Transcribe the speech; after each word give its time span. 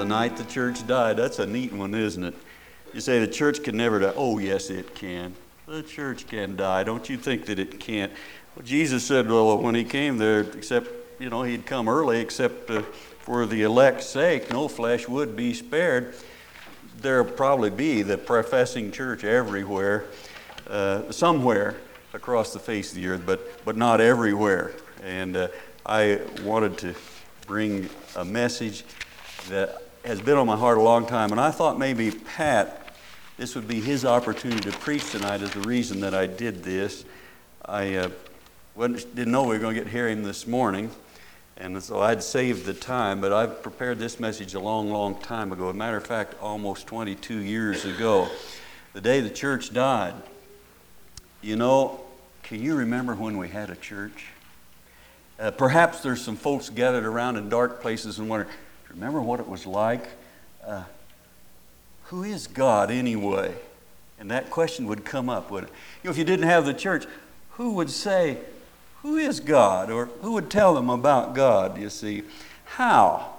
The 0.00 0.06
night 0.06 0.38
the 0.38 0.44
church 0.44 0.86
died, 0.86 1.18
that's 1.18 1.40
a 1.40 1.46
neat 1.46 1.74
one, 1.74 1.94
isn't 1.94 2.24
it? 2.24 2.34
You 2.94 3.02
say 3.02 3.20
the 3.20 3.30
church 3.30 3.62
can 3.62 3.76
never 3.76 3.98
die. 3.98 4.14
Oh, 4.16 4.38
yes, 4.38 4.70
it 4.70 4.94
can. 4.94 5.34
The 5.66 5.82
church 5.82 6.26
can 6.26 6.56
die. 6.56 6.84
Don't 6.84 7.06
you 7.10 7.18
think 7.18 7.44
that 7.44 7.58
it 7.58 7.78
can't? 7.78 8.10
Well, 8.56 8.64
Jesus 8.64 9.04
said, 9.04 9.28
well, 9.28 9.58
when 9.58 9.74
he 9.74 9.84
came 9.84 10.16
there, 10.16 10.40
except, 10.40 10.88
you 11.20 11.28
know, 11.28 11.42
he'd 11.42 11.66
come 11.66 11.86
early, 11.86 12.18
except 12.18 12.70
uh, 12.70 12.80
for 13.18 13.44
the 13.44 13.60
elect's 13.60 14.06
sake, 14.06 14.50
no 14.50 14.68
flesh 14.68 15.06
would 15.06 15.36
be 15.36 15.52
spared. 15.52 16.14
There'll 17.02 17.26
probably 17.26 17.68
be 17.68 18.00
the 18.00 18.16
professing 18.16 18.92
church 18.92 19.22
everywhere, 19.22 20.06
uh, 20.66 21.12
somewhere 21.12 21.76
across 22.14 22.54
the 22.54 22.58
face 22.58 22.92
of 22.92 22.96
the 22.96 23.06
earth, 23.06 23.22
but, 23.26 23.66
but 23.66 23.76
not 23.76 24.00
everywhere. 24.00 24.72
And 25.04 25.36
uh, 25.36 25.48
I 25.84 26.22
wanted 26.42 26.78
to 26.78 26.94
bring 27.46 27.90
a 28.16 28.24
message 28.24 28.82
that 29.50 29.82
has 30.04 30.20
been 30.20 30.36
on 30.36 30.46
my 30.46 30.56
heart 30.56 30.78
a 30.78 30.82
long 30.82 31.06
time. 31.06 31.32
And 31.32 31.40
I 31.40 31.50
thought 31.50 31.78
maybe 31.78 32.10
Pat, 32.10 32.94
this 33.36 33.54
would 33.54 33.68
be 33.68 33.80
his 33.80 34.04
opportunity 34.04 34.70
to 34.70 34.76
preach 34.78 35.10
tonight 35.10 35.42
is 35.42 35.50
the 35.50 35.60
reason 35.60 36.00
that 36.00 36.14
I 36.14 36.26
did 36.26 36.62
this. 36.62 37.04
I 37.64 37.94
uh, 37.96 38.10
didn't 38.78 39.30
know 39.30 39.42
we 39.42 39.48
were 39.48 39.58
going 39.58 39.76
to 39.76 39.82
get 39.82 39.90
here 39.90 40.08
him 40.08 40.22
this 40.22 40.46
morning. 40.46 40.90
And 41.56 41.82
so 41.82 42.00
I'd 42.00 42.22
saved 42.22 42.64
the 42.64 42.72
time, 42.72 43.20
but 43.20 43.34
I've 43.34 43.62
prepared 43.62 43.98
this 43.98 44.18
message 44.18 44.54
a 44.54 44.60
long, 44.60 44.90
long 44.90 45.20
time 45.20 45.52
ago. 45.52 45.68
As 45.68 45.74
a 45.74 45.76
matter 45.76 45.98
of 45.98 46.06
fact, 46.06 46.34
almost 46.40 46.86
22 46.86 47.36
years 47.36 47.84
ago, 47.84 48.28
the 48.94 49.00
day 49.02 49.20
the 49.20 49.28
church 49.28 49.72
died. 49.72 50.14
You 51.42 51.56
know, 51.56 52.00
can 52.42 52.62
you 52.62 52.74
remember 52.76 53.14
when 53.14 53.36
we 53.36 53.48
had 53.48 53.68
a 53.68 53.76
church? 53.76 54.28
Uh, 55.38 55.50
perhaps 55.50 56.00
there's 56.00 56.22
some 56.22 56.36
folks 56.36 56.70
gathered 56.70 57.04
around 57.04 57.36
in 57.36 57.50
dark 57.50 57.82
places 57.82 58.18
and 58.18 58.28
wonder, 58.28 58.48
remember 58.90 59.20
what 59.20 59.40
it 59.40 59.48
was 59.48 59.66
like? 59.66 60.06
Uh, 60.64 60.84
who 62.04 62.24
is 62.24 62.46
God 62.46 62.90
anyway? 62.90 63.54
And 64.18 64.30
that 64.30 64.50
question 64.50 64.86
would 64.86 65.04
come 65.04 65.28
up, 65.28 65.50
would 65.50 65.64
it? 65.64 65.70
You 66.02 66.08
know, 66.08 66.10
if 66.10 66.18
you 66.18 66.24
didn't 66.24 66.46
have 66.46 66.66
the 66.66 66.74
church, 66.74 67.06
who 67.52 67.72
would 67.74 67.90
say, 67.90 68.38
Who 69.02 69.16
is 69.16 69.40
God? 69.40 69.90
Or 69.90 70.06
who 70.22 70.32
would 70.32 70.50
tell 70.50 70.74
them 70.74 70.90
about 70.90 71.34
God, 71.34 71.78
you 71.78 71.88
see? 71.88 72.22
How? 72.64 73.34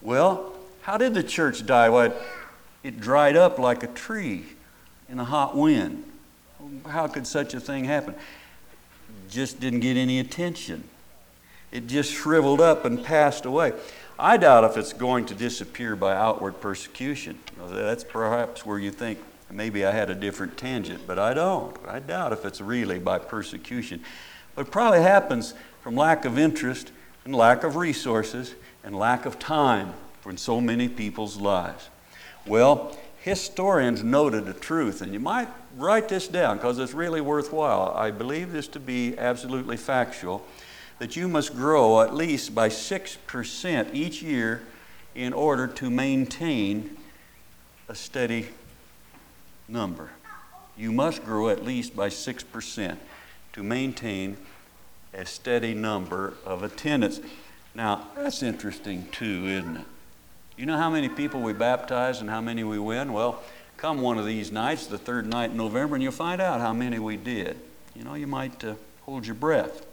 Well, 0.00 0.52
how 0.82 0.96
did 0.96 1.14
the 1.14 1.22
church 1.22 1.66
die? 1.66 1.90
Well, 1.90 2.14
it 2.82 3.00
dried 3.00 3.36
up 3.36 3.58
like 3.58 3.82
a 3.82 3.88
tree 3.88 4.44
in 5.08 5.18
a 5.18 5.24
hot 5.24 5.56
wind. 5.56 6.04
How 6.86 7.08
could 7.08 7.26
such 7.26 7.52
a 7.52 7.60
thing 7.60 7.84
happen? 7.84 8.14
Just 9.28 9.60
didn't 9.60 9.80
get 9.80 9.96
any 9.96 10.18
attention. 10.18 10.84
It 11.72 11.86
just 11.86 12.12
shriveled 12.12 12.60
up 12.60 12.84
and 12.84 13.04
passed 13.04 13.44
away. 13.44 13.72
I 14.22 14.36
doubt 14.36 14.64
if 14.64 14.76
it's 14.76 14.92
going 14.92 15.24
to 15.26 15.34
disappear 15.34 15.96
by 15.96 16.14
outward 16.14 16.60
persecution. 16.60 17.38
That's 17.58 18.04
perhaps 18.04 18.66
where 18.66 18.78
you 18.78 18.90
think 18.90 19.18
maybe 19.50 19.86
I 19.86 19.92
had 19.92 20.10
a 20.10 20.14
different 20.14 20.58
tangent, 20.58 21.06
but 21.06 21.18
I 21.18 21.32
don't. 21.32 21.74
I 21.88 22.00
doubt 22.00 22.34
if 22.34 22.44
it's 22.44 22.60
really 22.60 22.98
by 22.98 23.18
persecution. 23.18 24.02
But 24.54 24.66
it 24.66 24.70
probably 24.70 25.00
happens 25.00 25.54
from 25.80 25.96
lack 25.96 26.26
of 26.26 26.38
interest 26.38 26.92
and 27.24 27.34
lack 27.34 27.64
of 27.64 27.76
resources 27.76 28.54
and 28.84 28.94
lack 28.94 29.24
of 29.24 29.38
time 29.38 29.94
in 30.26 30.36
so 30.36 30.60
many 30.60 30.86
people's 30.86 31.38
lives. 31.38 31.88
Well, 32.46 32.94
historians 33.22 34.04
noted 34.04 34.46
a 34.48 34.52
truth, 34.52 35.00
and 35.00 35.14
you 35.14 35.20
might 35.20 35.48
write 35.78 36.10
this 36.10 36.28
down 36.28 36.58
because 36.58 36.78
it's 36.78 36.92
really 36.92 37.22
worthwhile. 37.22 37.94
I 37.96 38.10
believe 38.10 38.52
this 38.52 38.68
to 38.68 38.80
be 38.80 39.16
absolutely 39.16 39.78
factual 39.78 40.44
that 41.00 41.16
you 41.16 41.26
must 41.26 41.56
grow 41.56 42.02
at 42.02 42.14
least 42.14 42.54
by 42.54 42.68
6% 42.68 43.94
each 43.94 44.22
year 44.22 44.62
in 45.14 45.32
order 45.32 45.66
to 45.66 45.88
maintain 45.88 46.94
a 47.88 47.94
steady 47.94 48.46
number. 49.66 50.10
You 50.76 50.92
must 50.92 51.24
grow 51.24 51.48
at 51.48 51.64
least 51.64 51.96
by 51.96 52.10
6% 52.10 52.96
to 53.54 53.62
maintain 53.62 54.36
a 55.14 55.24
steady 55.24 55.72
number 55.72 56.34
of 56.44 56.62
attendance. 56.62 57.20
Now, 57.74 58.08
that's 58.14 58.42
interesting 58.42 59.08
too, 59.10 59.46
isn't 59.46 59.76
it? 59.78 59.86
You 60.58 60.66
know 60.66 60.76
how 60.76 60.90
many 60.90 61.08
people 61.08 61.40
we 61.40 61.54
baptize 61.54 62.20
and 62.20 62.28
how 62.28 62.42
many 62.42 62.62
we 62.62 62.78
win? 62.78 63.14
Well, 63.14 63.42
come 63.78 64.02
one 64.02 64.18
of 64.18 64.26
these 64.26 64.52
nights, 64.52 64.86
the 64.86 64.98
third 64.98 65.26
night 65.26 65.52
in 65.52 65.56
November, 65.56 65.96
and 65.96 66.02
you'll 66.02 66.12
find 66.12 66.42
out 66.42 66.60
how 66.60 66.74
many 66.74 66.98
we 66.98 67.16
did. 67.16 67.58
You 67.96 68.04
know, 68.04 68.12
you 68.12 68.26
might 68.26 68.62
uh, 68.62 68.74
hold 69.06 69.24
your 69.24 69.34
breath 69.34 69.86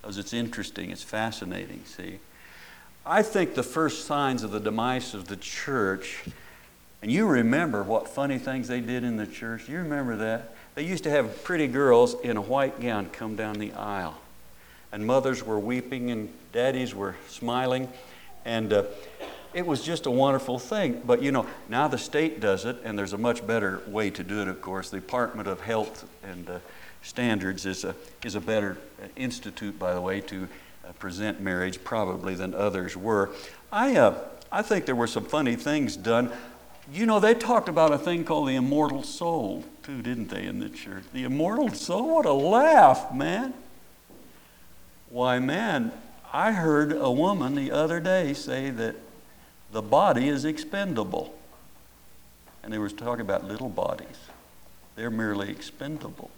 because 0.00 0.18
it's 0.18 0.32
interesting, 0.32 0.90
it's 0.90 1.02
fascinating, 1.02 1.82
see. 1.84 2.18
I 3.04 3.22
think 3.22 3.54
the 3.54 3.62
first 3.62 4.06
signs 4.06 4.42
of 4.42 4.50
the 4.50 4.60
demise 4.60 5.14
of 5.14 5.28
the 5.28 5.36
church, 5.36 6.24
and 7.02 7.10
you 7.10 7.26
remember 7.26 7.82
what 7.82 8.08
funny 8.08 8.38
things 8.38 8.68
they 8.68 8.80
did 8.80 9.04
in 9.04 9.16
the 9.16 9.26
church. 9.26 9.68
You 9.68 9.78
remember 9.78 10.16
that? 10.16 10.54
They 10.74 10.84
used 10.84 11.04
to 11.04 11.10
have 11.10 11.42
pretty 11.42 11.66
girls 11.66 12.14
in 12.20 12.36
a 12.36 12.40
white 12.40 12.80
gown 12.80 13.10
come 13.10 13.34
down 13.34 13.58
the 13.58 13.72
aisle. 13.72 14.18
And 14.92 15.06
mothers 15.06 15.42
were 15.42 15.58
weeping 15.58 16.10
and 16.10 16.28
daddies 16.52 16.94
were 16.94 17.16
smiling. 17.28 17.88
And 18.44 18.72
uh, 18.72 18.84
it 19.54 19.66
was 19.66 19.82
just 19.82 20.06
a 20.06 20.10
wonderful 20.10 20.58
thing. 20.58 21.02
But 21.04 21.22
you 21.22 21.32
know, 21.32 21.46
now 21.68 21.88
the 21.88 21.98
state 21.98 22.40
does 22.40 22.64
it, 22.64 22.76
and 22.84 22.98
there's 22.98 23.12
a 23.12 23.18
much 23.18 23.46
better 23.46 23.82
way 23.86 24.10
to 24.10 24.22
do 24.22 24.40
it, 24.40 24.48
of 24.48 24.60
course. 24.60 24.90
The 24.90 25.00
Department 25.00 25.48
of 25.48 25.60
Health 25.60 26.08
and 26.22 26.48
uh, 26.48 26.58
standards 27.02 27.66
is 27.66 27.84
a, 27.84 27.94
is 28.24 28.34
a 28.34 28.40
better 28.40 28.78
institute, 29.16 29.78
by 29.78 29.94
the 29.94 30.00
way, 30.00 30.20
to 30.22 30.48
uh, 30.86 30.92
present 30.92 31.40
marriage 31.40 31.82
probably 31.84 32.34
than 32.34 32.54
others 32.54 32.96
were. 32.96 33.30
I, 33.72 33.96
uh, 33.96 34.18
I 34.50 34.62
think 34.62 34.86
there 34.86 34.94
were 34.96 35.06
some 35.06 35.24
funny 35.24 35.56
things 35.56 35.96
done. 35.96 36.30
You 36.92 37.04
know, 37.06 37.20
they 37.20 37.34
talked 37.34 37.68
about 37.68 37.92
a 37.92 37.98
thing 37.98 38.24
called 38.24 38.48
the 38.48 38.56
immortal 38.56 39.02
soul, 39.02 39.64
too, 39.82 40.00
didn't 40.00 40.28
they, 40.28 40.44
in 40.44 40.58
the 40.58 40.70
church? 40.70 41.04
The 41.12 41.24
immortal 41.24 41.68
soul? 41.70 42.16
What 42.16 42.26
a 42.26 42.32
laugh, 42.32 43.14
man. 43.14 43.52
Why, 45.10 45.38
man, 45.38 45.92
I 46.32 46.52
heard 46.52 46.92
a 46.92 47.10
woman 47.10 47.54
the 47.54 47.70
other 47.70 48.00
day 48.00 48.32
say 48.32 48.70
that 48.70 48.96
the 49.72 49.82
body 49.82 50.28
is 50.28 50.44
expendable. 50.44 51.34
And 52.62 52.72
they 52.72 52.78
were 52.78 52.90
talking 52.90 53.20
about 53.20 53.44
little 53.44 53.68
bodies. 53.68 54.18
They're 54.96 55.10
merely 55.10 55.50
expendable. 55.50 56.30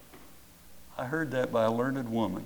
I 0.99 1.07
heard 1.07 1.31
that 1.31 1.53
by 1.53 1.65
a 1.65 1.73
learned 1.73 2.11
woman, 2.11 2.45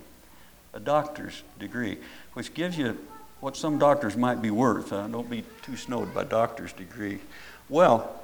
a 0.73 0.81
doctor's 0.81 1.43
degree, 1.59 1.99
which 2.35 2.55
gives 2.55 2.79
you 2.79 2.99
what 3.41 3.57
some 3.57 3.79
doctors 3.79 4.17
might 4.17 4.41
be 4.41 4.51
worth. 4.51 4.93
Uh, 4.93 5.07
don't 5.07 5.29
be 5.29 5.45
too 5.63 5.77
snowed 5.77 6.15
by 6.15 6.25
doctor's 6.25 6.73
degree. 6.73 7.21
Well, 7.69 8.23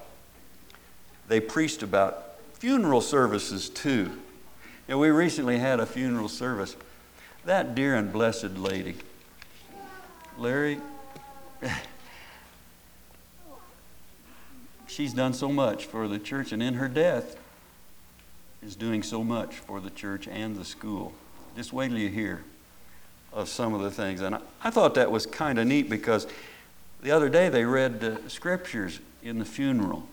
they 1.28 1.41
preached 1.41 1.82
about 1.82 2.36
funeral 2.54 3.00
services 3.00 3.69
too. 3.69 4.10
Know, 4.88 4.98
we 4.98 5.10
recently 5.10 5.59
had 5.59 5.78
a 5.78 5.86
funeral 5.86 6.28
service. 6.28 6.76
That 7.44 7.75
dear 7.75 7.94
and 7.94 8.12
blessed 8.12 8.56
lady, 8.56 8.97
Larry, 10.36 10.80
she's 14.88 15.12
done 15.12 15.32
so 15.32 15.48
much 15.48 15.86
for 15.86 16.09
the 16.09 16.19
church, 16.19 16.50
and 16.50 16.62
in 16.62 16.75
her 16.75 16.88
death, 16.88 17.36
is 18.62 18.76
doing 18.76 19.03
so 19.03 19.25
much 19.25 19.56
for 19.56 19.81
the 19.81 19.91
church 19.91 20.28
and 20.28 20.56
the 20.56 20.65
school. 20.65 21.12
Just 21.56 21.72
wait 21.72 21.88
till 21.88 21.98
you 21.98 22.09
hear 22.09 22.44
of 23.32 23.48
some 23.48 23.75
of 23.75 23.81
the 23.81 23.91
things. 23.91 24.21
And 24.21 24.34
I, 24.34 24.41
I 24.62 24.71
thought 24.71 24.94
that 24.94 25.10
was 25.10 25.26
kind 25.26 25.59
of 25.59 25.66
neat 25.66 25.89
because 25.89 26.27
the 27.03 27.10
other 27.10 27.28
day 27.28 27.48
they 27.48 27.65
read 27.65 28.03
uh, 28.04 28.28
scriptures 28.28 29.01
in 29.22 29.39
the 29.39 29.45
funeral. 29.45 30.07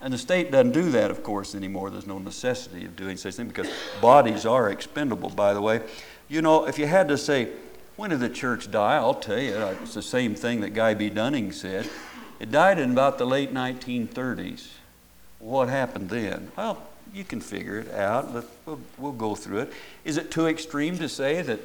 And 0.00 0.12
the 0.12 0.18
state 0.18 0.50
doesn't 0.50 0.72
do 0.72 0.90
that, 0.90 1.10
of 1.10 1.22
course, 1.22 1.54
anymore. 1.54 1.90
There's 1.90 2.06
no 2.06 2.18
necessity 2.18 2.84
of 2.84 2.96
doing 2.96 3.16
such 3.16 3.34
thing 3.34 3.48
because 3.48 3.68
bodies 4.00 4.44
are 4.44 4.70
expendable, 4.70 5.30
by 5.30 5.54
the 5.54 5.62
way. 5.62 5.80
You 6.28 6.42
know, 6.42 6.66
if 6.66 6.78
you 6.78 6.86
had 6.86 7.08
to 7.08 7.18
say, 7.18 7.48
when 7.96 8.10
did 8.10 8.20
the 8.20 8.28
church 8.28 8.70
die? 8.70 8.96
I'll 8.96 9.14
tell 9.14 9.38
you, 9.38 9.54
it's 9.82 9.94
the 9.94 10.02
same 10.02 10.34
thing 10.34 10.60
that 10.60 10.74
Guy 10.74 10.94
B. 10.94 11.08
Dunning 11.08 11.50
said. 11.52 11.88
It 12.38 12.50
died 12.50 12.78
in 12.78 12.92
about 12.92 13.16
the 13.16 13.26
late 13.26 13.54
1930s. 13.54 14.68
What 15.38 15.68
happened 15.68 16.10
then? 16.10 16.52
Well, 16.56 16.82
you 17.14 17.24
can 17.24 17.40
figure 17.40 17.78
it 17.78 17.92
out. 17.94 18.44
We'll, 18.64 18.80
we'll 18.98 19.12
go 19.12 19.34
through 19.34 19.58
it. 19.58 19.72
Is 20.04 20.16
it 20.16 20.30
too 20.30 20.46
extreme 20.46 20.98
to 20.98 21.08
say 21.08 21.42
that, 21.42 21.60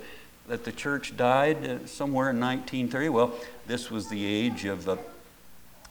that 0.48 0.64
the 0.64 0.72
church 0.72 1.16
died 1.18 1.58
uh, 1.66 1.86
somewhere 1.86 2.30
in 2.30 2.40
1930? 2.40 3.10
Well, 3.10 3.34
this 3.68 3.92
was 3.92 4.10
the 4.10 4.26
age 4.26 4.66
of, 4.66 4.86
the, 4.86 4.98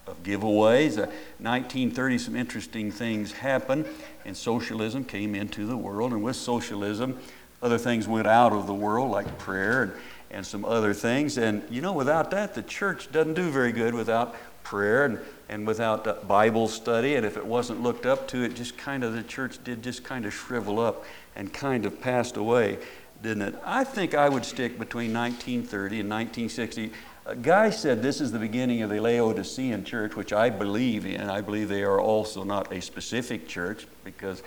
of 0.07 0.23
giveaways. 0.23 0.99
Uh, 0.99 1.11
1930, 1.39 2.19
some 2.19 2.37
interesting 2.37 2.91
things 2.91 3.33
happened, 3.33 3.87
and 4.25 4.37
socialism 4.37 5.05
came 5.05 5.35
into 5.35 5.67
the 5.67 5.77
world. 5.77 6.13
And 6.13 6.23
with 6.23 6.37
socialism, 6.37 7.19
other 7.63 7.79
things 7.79 8.09
went 8.09 8.27
out 8.27 8.53
of 8.53 8.67
the 8.67 8.75
world, 8.75 9.11
like 9.11 9.39
prayer 9.39 9.83
and, 9.83 9.93
and 10.31 10.47
some 10.47 10.65
other 10.65 10.95
things. 10.95 11.37
And 11.37 11.63
you 11.71 11.81
know, 11.81 11.93
without 11.93 12.31
that, 12.31 12.55
the 12.55 12.63
church 12.63 13.13
doesn't 13.13 13.35
do 13.35 13.51
very 13.51 13.73
good 13.73 13.95
without 13.95 14.35
prayer 14.63 15.05
and 15.05 15.19
and 15.51 15.67
without 15.67 16.29
Bible 16.29 16.69
study, 16.69 17.17
and 17.17 17.27
if 17.27 17.37
it 17.37 17.45
wasn't 17.45 17.83
looked 17.83 18.07
up 18.07 18.29
to, 18.29 18.45
it 18.45 18.55
just 18.55 18.79
kind 18.79 19.03
of, 19.03 19.15
the 19.15 19.23
church 19.25 19.63
did 19.65 19.83
just 19.83 20.05
kind 20.05 20.25
of 20.25 20.33
shrivel 20.33 20.79
up 20.79 21.05
and 21.35 21.53
kind 21.53 21.85
of 21.85 22.01
passed 22.01 22.37
away. 22.37 22.79
didn't 23.21 23.43
it? 23.43 23.55
I 23.65 23.83
think 23.83 24.15
I 24.15 24.29
would 24.29 24.45
stick 24.45 24.79
between 24.79 25.13
1930 25.13 26.01
and 26.01 26.09
1960. 26.09 26.93
A 27.27 27.35
guy 27.35 27.71
said 27.71 28.01
this 28.01 28.21
is 28.21 28.31
the 28.31 28.39
beginning 28.39 28.83
of 28.83 28.91
the 28.91 29.01
Laodicean 29.01 29.85
church, 29.85 30.15
which 30.15 30.33
I 30.33 30.51
believe 30.51 31.05
in. 31.05 31.29
I 31.29 31.41
believe 31.41 31.69
they 31.69 31.83
are 31.83 32.01
also 32.01 32.45
not 32.45 32.73
a 32.73 32.81
specific 32.81 33.49
church 33.49 33.89
because 34.05 34.45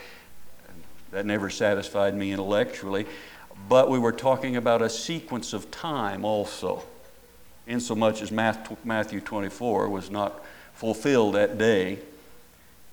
that 1.12 1.26
never 1.26 1.50
satisfied 1.50 2.16
me 2.16 2.32
intellectually. 2.32 3.06
But 3.68 3.90
we 3.90 4.00
were 4.00 4.14
talking 4.14 4.56
about 4.56 4.82
a 4.82 4.90
sequence 4.90 5.52
of 5.52 5.70
time 5.70 6.24
also, 6.24 6.84
insomuch 7.68 8.22
as 8.22 8.32
Matthew 8.32 9.22
24 9.22 9.90
was 9.90 10.10
not 10.10 10.44
fulfilled 10.74 11.36
that 11.36 11.58
day. 11.58 12.00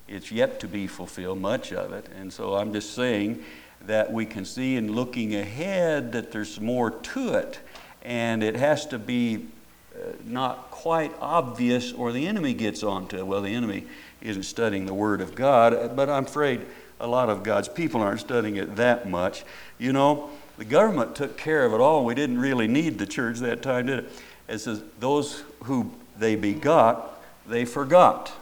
It's 0.08 0.32
yet 0.32 0.60
to 0.60 0.68
be 0.68 0.86
fulfilled, 0.86 1.40
much 1.40 1.72
of 1.72 1.92
it. 1.92 2.06
And 2.18 2.32
so 2.32 2.54
I'm 2.54 2.72
just 2.72 2.94
saying 2.94 3.44
that 3.86 4.12
we 4.12 4.26
can 4.26 4.44
see 4.44 4.76
in 4.76 4.92
looking 4.92 5.34
ahead 5.34 6.12
that 6.12 6.32
there's 6.32 6.60
more 6.60 6.90
to 6.90 7.34
it. 7.34 7.60
And 8.02 8.42
it 8.42 8.56
has 8.56 8.86
to 8.86 8.98
be 8.98 9.46
uh, 9.94 10.12
not 10.24 10.70
quite 10.70 11.12
obvious 11.20 11.92
or 11.92 12.12
the 12.12 12.26
enemy 12.26 12.54
gets 12.54 12.82
onto 12.82 13.18
it. 13.18 13.26
Well, 13.26 13.42
the 13.42 13.54
enemy 13.54 13.86
isn't 14.20 14.42
studying 14.42 14.86
the 14.86 14.94
Word 14.94 15.20
of 15.20 15.34
God, 15.34 15.96
but 15.96 16.08
I'm 16.08 16.24
afraid 16.24 16.66
a 16.98 17.06
lot 17.06 17.30
of 17.30 17.42
God's 17.42 17.68
people 17.68 18.02
aren't 18.02 18.20
studying 18.20 18.56
it 18.56 18.76
that 18.76 19.08
much. 19.08 19.44
You 19.78 19.92
know, 19.92 20.30
the 20.58 20.64
government 20.64 21.16
took 21.16 21.38
care 21.38 21.64
of 21.64 21.72
it 21.72 21.80
all. 21.80 22.04
We 22.04 22.14
didn't 22.14 22.38
really 22.38 22.68
need 22.68 22.98
the 22.98 23.06
church 23.06 23.38
that 23.38 23.62
time, 23.62 23.86
did 23.86 24.00
it? 24.00 24.12
It 24.50 24.58
says, 24.58 24.82
those 24.98 25.44
who 25.62 25.92
they 26.18 26.34
begot, 26.34 27.22
they 27.46 27.64
forgot. 27.64 28.32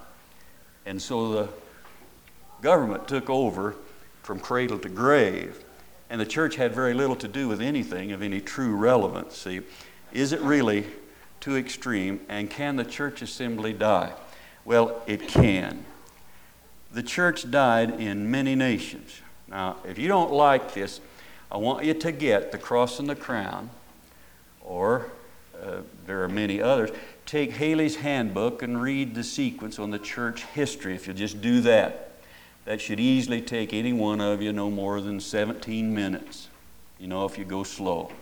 And 0.86 1.00
so 1.00 1.32
the 1.32 1.48
government 2.62 3.06
took 3.06 3.28
over 3.28 3.76
from 4.22 4.40
cradle 4.40 4.78
to 4.78 4.88
grave. 4.88 5.62
And 6.08 6.18
the 6.18 6.26
church 6.26 6.56
had 6.56 6.74
very 6.74 6.94
little 6.94 7.16
to 7.16 7.28
do 7.28 7.46
with 7.46 7.60
anything 7.60 8.12
of 8.12 8.22
any 8.22 8.40
true 8.40 8.74
relevance. 8.74 9.36
See, 9.36 9.60
is 10.10 10.32
it 10.32 10.40
really 10.40 10.86
too 11.40 11.56
extreme? 11.56 12.20
And 12.30 12.48
can 12.48 12.76
the 12.76 12.84
church 12.84 13.20
assembly 13.20 13.74
die? 13.74 14.14
Well, 14.64 15.02
it 15.06 15.28
can. 15.28 15.84
The 16.90 17.02
church 17.02 17.50
died 17.50 18.00
in 18.00 18.30
many 18.30 18.54
nations. 18.54 19.20
Now, 19.46 19.76
if 19.86 19.98
you 19.98 20.08
don't 20.08 20.32
like 20.32 20.72
this, 20.72 21.02
I 21.52 21.58
want 21.58 21.84
you 21.84 21.92
to 21.92 22.12
get 22.12 22.50
the 22.50 22.58
cross 22.58 22.98
and 22.98 23.08
the 23.08 23.14
crown, 23.14 23.68
or 24.62 25.10
uh, 25.62 25.80
there 26.06 26.22
are 26.22 26.28
many 26.28 26.60
others. 26.60 26.90
Take 27.26 27.52
Halley's 27.52 27.96
handbook 27.96 28.62
and 28.62 28.80
read 28.80 29.14
the 29.14 29.24
sequence 29.24 29.78
on 29.78 29.90
the 29.90 29.98
church 29.98 30.44
history 30.44 30.94
if 30.94 31.06
you 31.06 31.12
just 31.12 31.40
do 31.40 31.60
that. 31.62 32.12
That 32.64 32.80
should 32.80 33.00
easily 33.00 33.40
take 33.40 33.72
any 33.72 33.92
one 33.92 34.20
of 34.20 34.42
you 34.42 34.52
no 34.52 34.70
more 34.70 35.00
than 35.00 35.20
17 35.20 35.94
minutes, 35.94 36.48
you 36.98 37.06
know, 37.06 37.24
if 37.24 37.38
you 37.38 37.44
go 37.44 37.62
slow. 37.62 38.12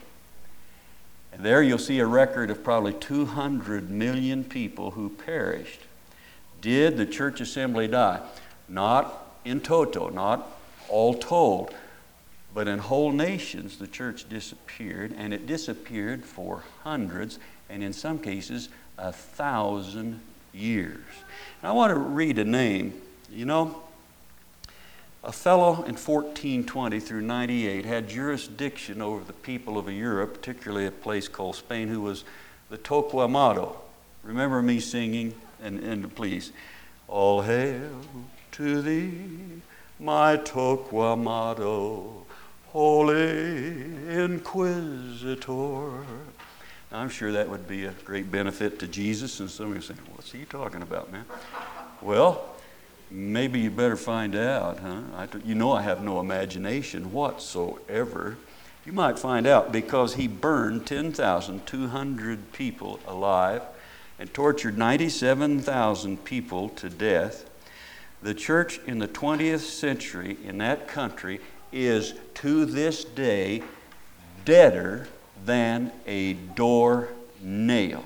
And 1.33 1.45
there 1.45 1.63
you'll 1.63 1.79
see 1.79 1.99
a 1.99 2.07
record 2.07 2.51
of 2.51 2.65
probably 2.65 2.95
200 2.95 3.91
million 3.91 4.45
people 4.45 4.93
who 4.93 5.11
perished. 5.11 5.81
Did 6.61 6.97
the 6.97 7.07
church 7.07 7.41
assembly 7.41 7.89
die? 7.89 8.21
Not 8.69 9.37
in 9.45 9.61
toto, 9.61 10.09
not 10.09 10.49
all 10.89 11.15
told, 11.15 11.75
but 12.57 12.69
in 12.69 12.79
whole 12.79 13.13
nations, 13.13 13.77
the 13.77 13.87
church 13.87 14.27
disappeared, 14.31 15.15
and 15.19 15.35
it 15.35 15.47
disappeared 15.47 16.25
for 16.25 16.63
hundreds, 16.85 17.39
and 17.69 17.83
in 17.83 17.93
some 17.93 18.19
cases, 18.19 18.71
a 18.97 19.13
thousand 19.13 20.19
years. 20.55 21.05
And 21.61 21.69
I 21.69 21.73
want 21.73 21.93
to 21.93 21.99
read 21.99 22.39
a 22.39 22.47
name. 22.47 22.95
You 23.31 23.45
know, 23.45 23.83
a 25.23 25.33
fellow 25.33 25.73
in 25.83 25.97
1420 25.97 26.99
through 26.99 27.21
98 27.21 27.85
had 27.85 28.09
jurisdiction 28.09 29.03
over 29.03 29.23
the 29.23 29.35
people 29.35 29.77
of 29.77 29.93
Europe, 29.93 30.33
particularly 30.33 30.87
a 30.87 30.91
place 30.91 31.29
called 31.29 31.57
Spain, 31.57 31.89
who 31.89 32.01
was 32.01 32.25
the 32.71 32.79
Torquemada. 32.79 33.77
Remember 34.23 34.63
me 34.63 34.81
singing? 34.81 35.35
And, 35.63 35.81
and 35.81 36.15
please, 36.15 36.53
all 37.07 37.43
hail 37.43 38.01
to 38.53 38.81
thee, 38.81 39.13
my 40.01 40.39
Torquemada 40.39 42.25
Holy 42.77 43.73
Inquisitor. 44.07 45.47
Now, 46.93 46.99
I'm 47.01 47.09
sure 47.09 47.33
that 47.33 47.49
would 47.49 47.67
be 47.67 47.87
a 47.87 47.93
great 48.05 48.31
benefit 48.31 48.79
to 48.81 48.87
Jesus, 48.87 49.41
and 49.41 49.49
some 49.51 49.71
of 49.71 49.77
you 49.77 49.81
saying, 49.81 49.99
What's 50.15 50.31
he 50.31 50.45
talking 50.45 50.83
about, 50.83 51.11
man? 51.11 51.25
Well, 52.03 52.55
maybe 53.11 53.61
you 53.61 53.71
better 53.71 53.97
find 53.97 54.37
out, 54.37 54.81
huh? 54.81 55.01
I, 55.17 55.27
you 55.43 55.55
know 55.55 55.73
I 55.73 55.81
have 55.81 56.03
no 56.03 56.21
imagination 56.21 57.15
whatsoever. 57.15 58.37
You 58.85 58.93
might 58.93 59.19
find 59.19 59.47
out 59.47 59.73
because 59.73 60.17
he 60.17 60.29
burned 60.29 60.87
10,200 60.87 62.53
people 62.53 63.01
alive 63.07 63.63
and 64.19 64.35
tortured 64.35 64.77
97,000 64.77 66.27
people 66.27 66.69
to 66.69 66.91
death. 66.91 67.49
The 68.23 68.35
church 68.35 68.81
in 68.87 68.99
the 68.99 69.09
20th 69.09 69.61
century 69.61 70.37
in 70.45 70.59
that 70.59 70.89
country 70.89 71.41
is 71.73 72.15
to 72.35 72.65
this 72.65 73.05
day 73.05 73.63
deader 74.45 75.09
than 75.45 75.93
a 76.07 76.35
door 76.35 77.09
nail. 77.41 78.05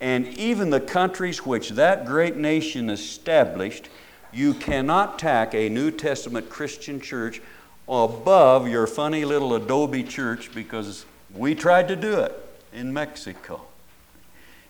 And 0.00 0.26
even 0.38 0.70
the 0.70 0.80
countries 0.80 1.44
which 1.44 1.70
that 1.70 2.06
great 2.06 2.36
nation 2.36 2.88
established, 2.88 3.88
you 4.32 4.54
cannot 4.54 5.18
tack 5.18 5.54
a 5.54 5.68
New 5.68 5.90
Testament 5.90 6.48
Christian 6.48 7.00
church 7.00 7.40
above 7.88 8.68
your 8.68 8.86
funny 8.86 9.24
little 9.24 9.54
adobe 9.54 10.04
church 10.04 10.54
because 10.54 11.04
we 11.34 11.54
tried 11.54 11.88
to 11.88 11.96
do 11.96 12.20
it 12.20 12.32
in 12.72 12.92
Mexico. 12.92 13.62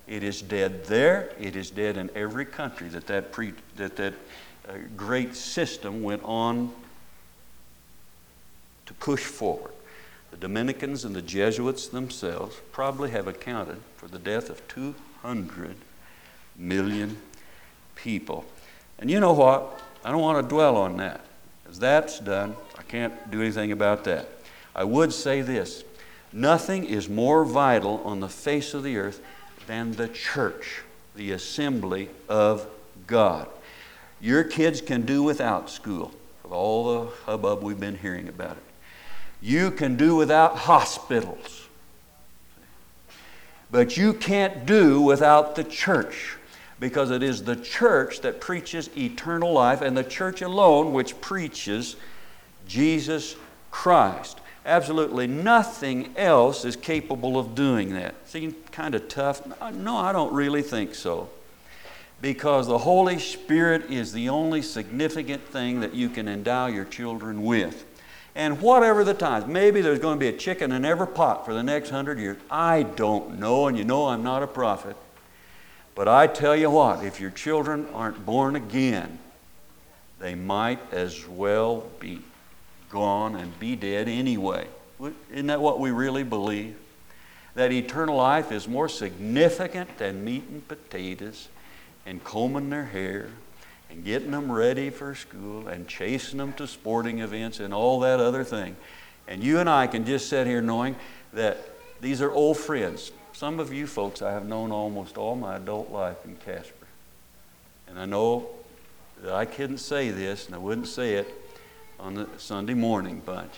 It 0.06 0.22
is 0.22 0.40
dead 0.40 0.86
there. 0.86 1.30
It 1.38 1.54
is 1.54 1.70
dead 1.70 1.98
in 1.98 2.10
every 2.14 2.46
country 2.46 2.88
that 2.88 3.06
that, 3.08 3.30
pre, 3.30 3.52
that, 3.76 3.96
that 3.96 4.14
uh, 4.66 4.72
great 4.96 5.34
system 5.34 6.02
went 6.02 6.22
on 6.24 6.72
to 8.88 8.94
push 8.94 9.22
forward. 9.22 9.72
The 10.30 10.38
Dominicans 10.38 11.04
and 11.04 11.14
the 11.14 11.22
Jesuits 11.22 11.88
themselves 11.88 12.56
probably 12.72 13.10
have 13.10 13.28
accounted 13.28 13.82
for 13.96 14.08
the 14.08 14.18
death 14.18 14.48
of 14.48 14.66
200 14.66 15.76
million 16.56 17.18
people. 17.94 18.46
And 18.98 19.10
you 19.10 19.20
know 19.20 19.34
what? 19.34 19.80
I 20.02 20.10
don't 20.10 20.22
want 20.22 20.42
to 20.42 20.48
dwell 20.48 20.76
on 20.76 20.96
that. 20.96 21.20
As 21.68 21.78
that's 21.78 22.18
done, 22.18 22.56
I 22.78 22.82
can't 22.82 23.30
do 23.30 23.42
anything 23.42 23.72
about 23.72 24.04
that. 24.04 24.26
I 24.74 24.84
would 24.84 25.12
say 25.12 25.42
this 25.42 25.84
nothing 26.32 26.84
is 26.84 27.10
more 27.10 27.44
vital 27.44 28.00
on 28.04 28.20
the 28.20 28.28
face 28.28 28.72
of 28.72 28.82
the 28.82 28.96
earth 28.96 29.20
than 29.66 29.92
the 29.92 30.08
church, 30.08 30.80
the 31.14 31.32
assembly 31.32 32.08
of 32.26 32.66
God. 33.06 33.48
Your 34.18 34.44
kids 34.44 34.80
can 34.80 35.02
do 35.02 35.22
without 35.22 35.68
school, 35.68 36.12
with 36.42 36.52
all 36.52 37.00
the 37.00 37.10
hubbub 37.26 37.62
we've 37.62 37.78
been 37.78 37.98
hearing 37.98 38.28
about 38.28 38.52
it. 38.52 38.67
You 39.40 39.70
can 39.70 39.96
do 39.96 40.16
without 40.16 40.56
hospitals. 40.56 41.68
But 43.70 43.96
you 43.96 44.14
can't 44.14 44.66
do 44.66 45.00
without 45.00 45.54
the 45.54 45.64
church 45.64 46.36
because 46.80 47.10
it 47.10 47.22
is 47.22 47.44
the 47.44 47.56
church 47.56 48.20
that 48.20 48.40
preaches 48.40 48.88
eternal 48.96 49.52
life 49.52 49.80
and 49.80 49.96
the 49.96 50.04
church 50.04 50.42
alone 50.42 50.92
which 50.92 51.20
preaches 51.20 51.96
Jesus 52.66 53.36
Christ. 53.70 54.40
Absolutely 54.64 55.26
nothing 55.26 56.14
else 56.16 56.64
is 56.64 56.76
capable 56.76 57.38
of 57.38 57.54
doing 57.54 57.94
that. 57.94 58.14
Seems 58.26 58.54
kind 58.70 58.94
of 58.94 59.08
tough? 59.08 59.42
No, 59.74 59.96
I 59.96 60.12
don't 60.12 60.32
really 60.32 60.62
think 60.62 60.94
so. 60.94 61.28
Because 62.20 62.66
the 62.66 62.78
Holy 62.78 63.18
Spirit 63.18 63.90
is 63.90 64.12
the 64.12 64.28
only 64.28 64.62
significant 64.62 65.42
thing 65.46 65.80
that 65.80 65.94
you 65.94 66.08
can 66.08 66.26
endow 66.26 66.66
your 66.66 66.84
children 66.84 67.44
with 67.44 67.84
and 68.38 68.62
whatever 68.62 69.02
the 69.02 69.12
times. 69.12 69.46
Maybe 69.46 69.80
there's 69.80 69.98
going 69.98 70.16
to 70.16 70.20
be 70.20 70.28
a 70.28 70.38
chicken 70.38 70.70
in 70.70 70.84
every 70.84 71.08
pot 71.08 71.44
for 71.44 71.52
the 71.52 71.62
next 71.62 71.90
hundred 71.90 72.20
years. 72.20 72.38
I 72.48 72.84
don't 72.84 73.40
know, 73.40 73.66
and 73.66 73.76
you 73.76 73.84
know 73.84 74.06
I'm 74.06 74.22
not 74.22 74.44
a 74.44 74.46
prophet. 74.46 74.96
But 75.96 76.06
I 76.06 76.28
tell 76.28 76.54
you 76.54 76.70
what, 76.70 77.04
if 77.04 77.20
your 77.20 77.32
children 77.32 77.88
aren't 77.92 78.24
born 78.24 78.54
again, 78.54 79.18
they 80.20 80.36
might 80.36 80.78
as 80.92 81.26
well 81.26 81.88
be 81.98 82.20
gone 82.90 83.34
and 83.34 83.58
be 83.58 83.74
dead 83.74 84.08
anyway. 84.08 84.68
Isn't 85.32 85.48
that 85.48 85.60
what 85.60 85.80
we 85.80 85.90
really 85.90 86.22
believe? 86.22 86.76
That 87.56 87.72
eternal 87.72 88.16
life 88.16 88.52
is 88.52 88.68
more 88.68 88.88
significant 88.88 89.98
than 89.98 90.24
meat 90.24 90.44
and 90.48 90.66
potatoes 90.68 91.48
and 92.06 92.22
combing 92.22 92.70
their 92.70 92.84
hair 92.84 93.30
and 93.90 94.04
getting 94.04 94.30
them 94.30 94.50
ready 94.52 94.90
for 94.90 95.14
school 95.14 95.68
and 95.68 95.88
chasing 95.88 96.38
them 96.38 96.52
to 96.54 96.66
sporting 96.66 97.20
events 97.20 97.60
and 97.60 97.72
all 97.72 98.00
that 98.00 98.20
other 98.20 98.44
thing. 98.44 98.76
And 99.26 99.42
you 99.42 99.58
and 99.58 99.68
I 99.68 99.86
can 99.86 100.04
just 100.04 100.28
sit 100.28 100.46
here 100.46 100.62
knowing 100.62 100.96
that 101.32 101.58
these 102.00 102.22
are 102.22 102.30
old 102.30 102.56
friends. 102.56 103.12
Some 103.32 103.60
of 103.60 103.72
you 103.72 103.86
folks 103.86 104.22
I 104.22 104.32
have 104.32 104.46
known 104.46 104.72
almost 104.72 105.16
all 105.16 105.36
my 105.36 105.56
adult 105.56 105.90
life 105.90 106.24
in 106.24 106.36
Casper. 106.36 106.86
And 107.86 107.98
I 107.98 108.04
know 108.04 108.48
that 109.22 109.32
I 109.32 109.44
couldn't 109.44 109.78
say 109.78 110.10
this, 110.10 110.46
and 110.46 110.54
I 110.54 110.58
wouldn't 110.58 110.88
say 110.88 111.14
it 111.14 111.34
on 111.98 112.14
the 112.14 112.28
Sunday 112.36 112.74
morning 112.74 113.22
bunch. 113.24 113.54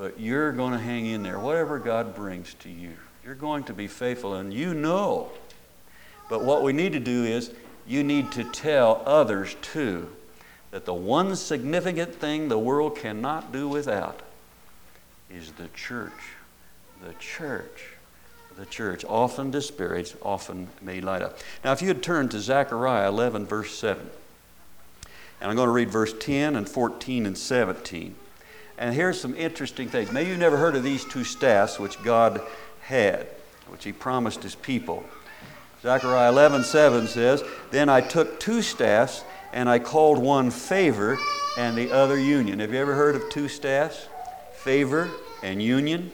but 0.00 0.18
you're 0.18 0.50
going 0.52 0.72
to 0.72 0.78
hang 0.78 1.04
in 1.04 1.22
there. 1.22 1.38
Whatever 1.38 1.78
God 1.78 2.14
brings 2.14 2.54
to 2.54 2.70
you, 2.70 2.92
you're 3.22 3.34
going 3.34 3.64
to 3.64 3.74
be 3.74 3.86
faithful, 3.86 4.34
and 4.36 4.50
you 4.50 4.72
know. 4.72 5.30
But 6.30 6.42
what 6.42 6.62
we 6.62 6.72
need 6.72 6.94
to 6.94 7.00
do 7.00 7.24
is 7.24 7.52
you 7.90 8.04
need 8.04 8.30
to 8.30 8.44
tell 8.44 9.02
others 9.04 9.56
too 9.62 10.08
that 10.70 10.84
the 10.84 10.94
one 10.94 11.34
significant 11.34 12.14
thing 12.14 12.48
the 12.48 12.58
world 12.58 12.96
cannot 12.96 13.52
do 13.52 13.68
without 13.68 14.20
is 15.28 15.50
the 15.52 15.66
church. 15.74 16.12
The 17.04 17.14
church. 17.14 17.94
The 18.56 18.66
church, 18.66 19.04
often 19.04 19.50
disparaged, 19.50 20.16
often 20.22 20.68
made 20.80 21.02
light 21.02 21.22
of. 21.22 21.42
Now, 21.64 21.72
if 21.72 21.82
you 21.82 21.88
would 21.88 22.02
turn 22.02 22.28
to 22.28 22.38
Zechariah 22.38 23.08
11, 23.08 23.46
verse 23.46 23.76
7, 23.76 24.08
and 25.40 25.50
I'm 25.50 25.56
going 25.56 25.66
to 25.66 25.72
read 25.72 25.90
verse 25.90 26.12
10 26.12 26.54
and 26.54 26.68
14 26.68 27.26
and 27.26 27.36
17. 27.36 28.14
And 28.78 28.94
here's 28.94 29.20
some 29.20 29.34
interesting 29.34 29.88
things. 29.88 30.12
Maybe 30.12 30.30
you've 30.30 30.38
never 30.38 30.58
heard 30.58 30.76
of 30.76 30.84
these 30.84 31.04
two 31.04 31.24
staffs 31.24 31.80
which 31.80 32.00
God 32.04 32.40
had, 32.82 33.26
which 33.68 33.82
He 33.82 33.92
promised 33.92 34.44
His 34.44 34.54
people. 34.54 35.04
Zechariah 35.82 36.30
11, 36.30 36.64
7 36.64 37.06
says, 37.06 37.42
Then 37.70 37.88
I 37.88 38.02
took 38.02 38.38
two 38.38 38.60
staffs, 38.60 39.24
and 39.52 39.68
I 39.68 39.78
called 39.78 40.18
one 40.18 40.50
favor 40.50 41.18
and 41.56 41.76
the 41.76 41.90
other 41.90 42.18
union. 42.18 42.60
Have 42.60 42.72
you 42.72 42.78
ever 42.78 42.94
heard 42.94 43.16
of 43.16 43.30
two 43.30 43.48
staffs? 43.48 44.06
Favor 44.52 45.08
and 45.42 45.62
union? 45.62 46.12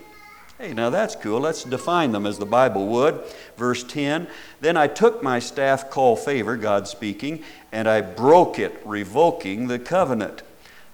Hey, 0.59 0.73
now 0.73 0.89
that's 0.89 1.17
cool. 1.17 1.41
Let's 1.41 1.65
define 1.65 2.13
them 2.13 2.27
as 2.27 2.39
the 2.39 2.47
Bible 2.47 2.87
would. 2.87 3.23
Verse 3.57 3.83
10 3.83 4.29
Then 4.61 4.77
I 4.77 4.87
took 4.87 5.23
my 5.23 5.39
staff 5.39 5.91
called 5.91 6.21
favor, 6.21 6.57
God 6.57 6.89
speaking, 6.89 7.43
and 7.73 7.89
I 7.89 8.01
broke 8.01 8.59
it, 8.59 8.81
revoking 8.85 9.67
the 9.67 9.79
covenant 9.79 10.43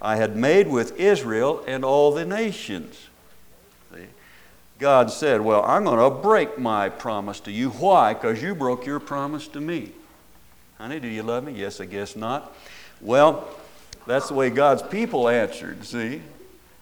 I 0.00 0.16
had 0.16 0.34
made 0.34 0.66
with 0.66 0.98
Israel 0.98 1.62
and 1.66 1.84
all 1.84 2.10
the 2.12 2.24
nations. 2.24 3.08
God 4.82 5.12
said, 5.12 5.40
Well, 5.40 5.64
I'm 5.64 5.84
going 5.84 6.00
to 6.00 6.10
break 6.10 6.58
my 6.58 6.88
promise 6.88 7.38
to 7.40 7.52
you. 7.52 7.70
Why? 7.70 8.14
Because 8.14 8.42
you 8.42 8.52
broke 8.52 8.84
your 8.84 8.98
promise 8.98 9.46
to 9.48 9.60
me. 9.60 9.92
Honey, 10.76 10.98
do 10.98 11.06
you 11.06 11.22
love 11.22 11.44
me? 11.44 11.52
Yes, 11.52 11.80
I 11.80 11.84
guess 11.84 12.16
not. 12.16 12.52
Well, 13.00 13.46
that's 14.08 14.26
the 14.26 14.34
way 14.34 14.50
God's 14.50 14.82
people 14.82 15.28
answered, 15.28 15.84
see? 15.84 16.20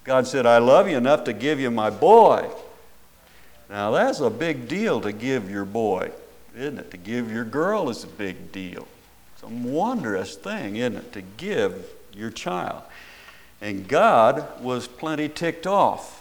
God 0.04 0.26
said, 0.26 0.46
I 0.46 0.56
love 0.56 0.88
you 0.88 0.96
enough 0.96 1.24
to 1.24 1.34
give 1.34 1.60
you 1.60 1.70
my 1.70 1.90
boy. 1.90 2.48
Now, 3.68 3.90
that's 3.90 4.20
a 4.20 4.30
big 4.30 4.66
deal 4.66 5.02
to 5.02 5.12
give 5.12 5.50
your 5.50 5.66
boy, 5.66 6.10
isn't 6.56 6.78
it? 6.78 6.90
To 6.92 6.96
give 6.96 7.30
your 7.30 7.44
girl 7.44 7.90
is 7.90 8.02
a 8.04 8.06
big 8.06 8.50
deal. 8.50 8.88
It's 9.34 9.42
a 9.42 9.48
wondrous 9.48 10.36
thing, 10.36 10.76
isn't 10.76 10.96
it? 10.96 11.12
To 11.12 11.20
give 11.20 11.84
your 12.14 12.30
child. 12.30 12.82
And 13.60 13.86
God 13.86 14.62
was 14.62 14.88
plenty 14.88 15.28
ticked 15.28 15.66
off. 15.66 16.19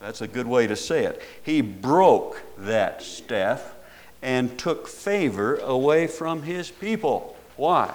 That's 0.00 0.20
a 0.20 0.28
good 0.28 0.46
way 0.46 0.66
to 0.66 0.76
say 0.76 1.04
it. 1.04 1.20
He 1.42 1.60
broke 1.60 2.40
that 2.58 3.02
staff 3.02 3.74
and 4.22 4.58
took 4.58 4.88
favor 4.88 5.56
away 5.56 6.06
from 6.06 6.42
his 6.42 6.70
people. 6.70 7.36
Why? 7.56 7.94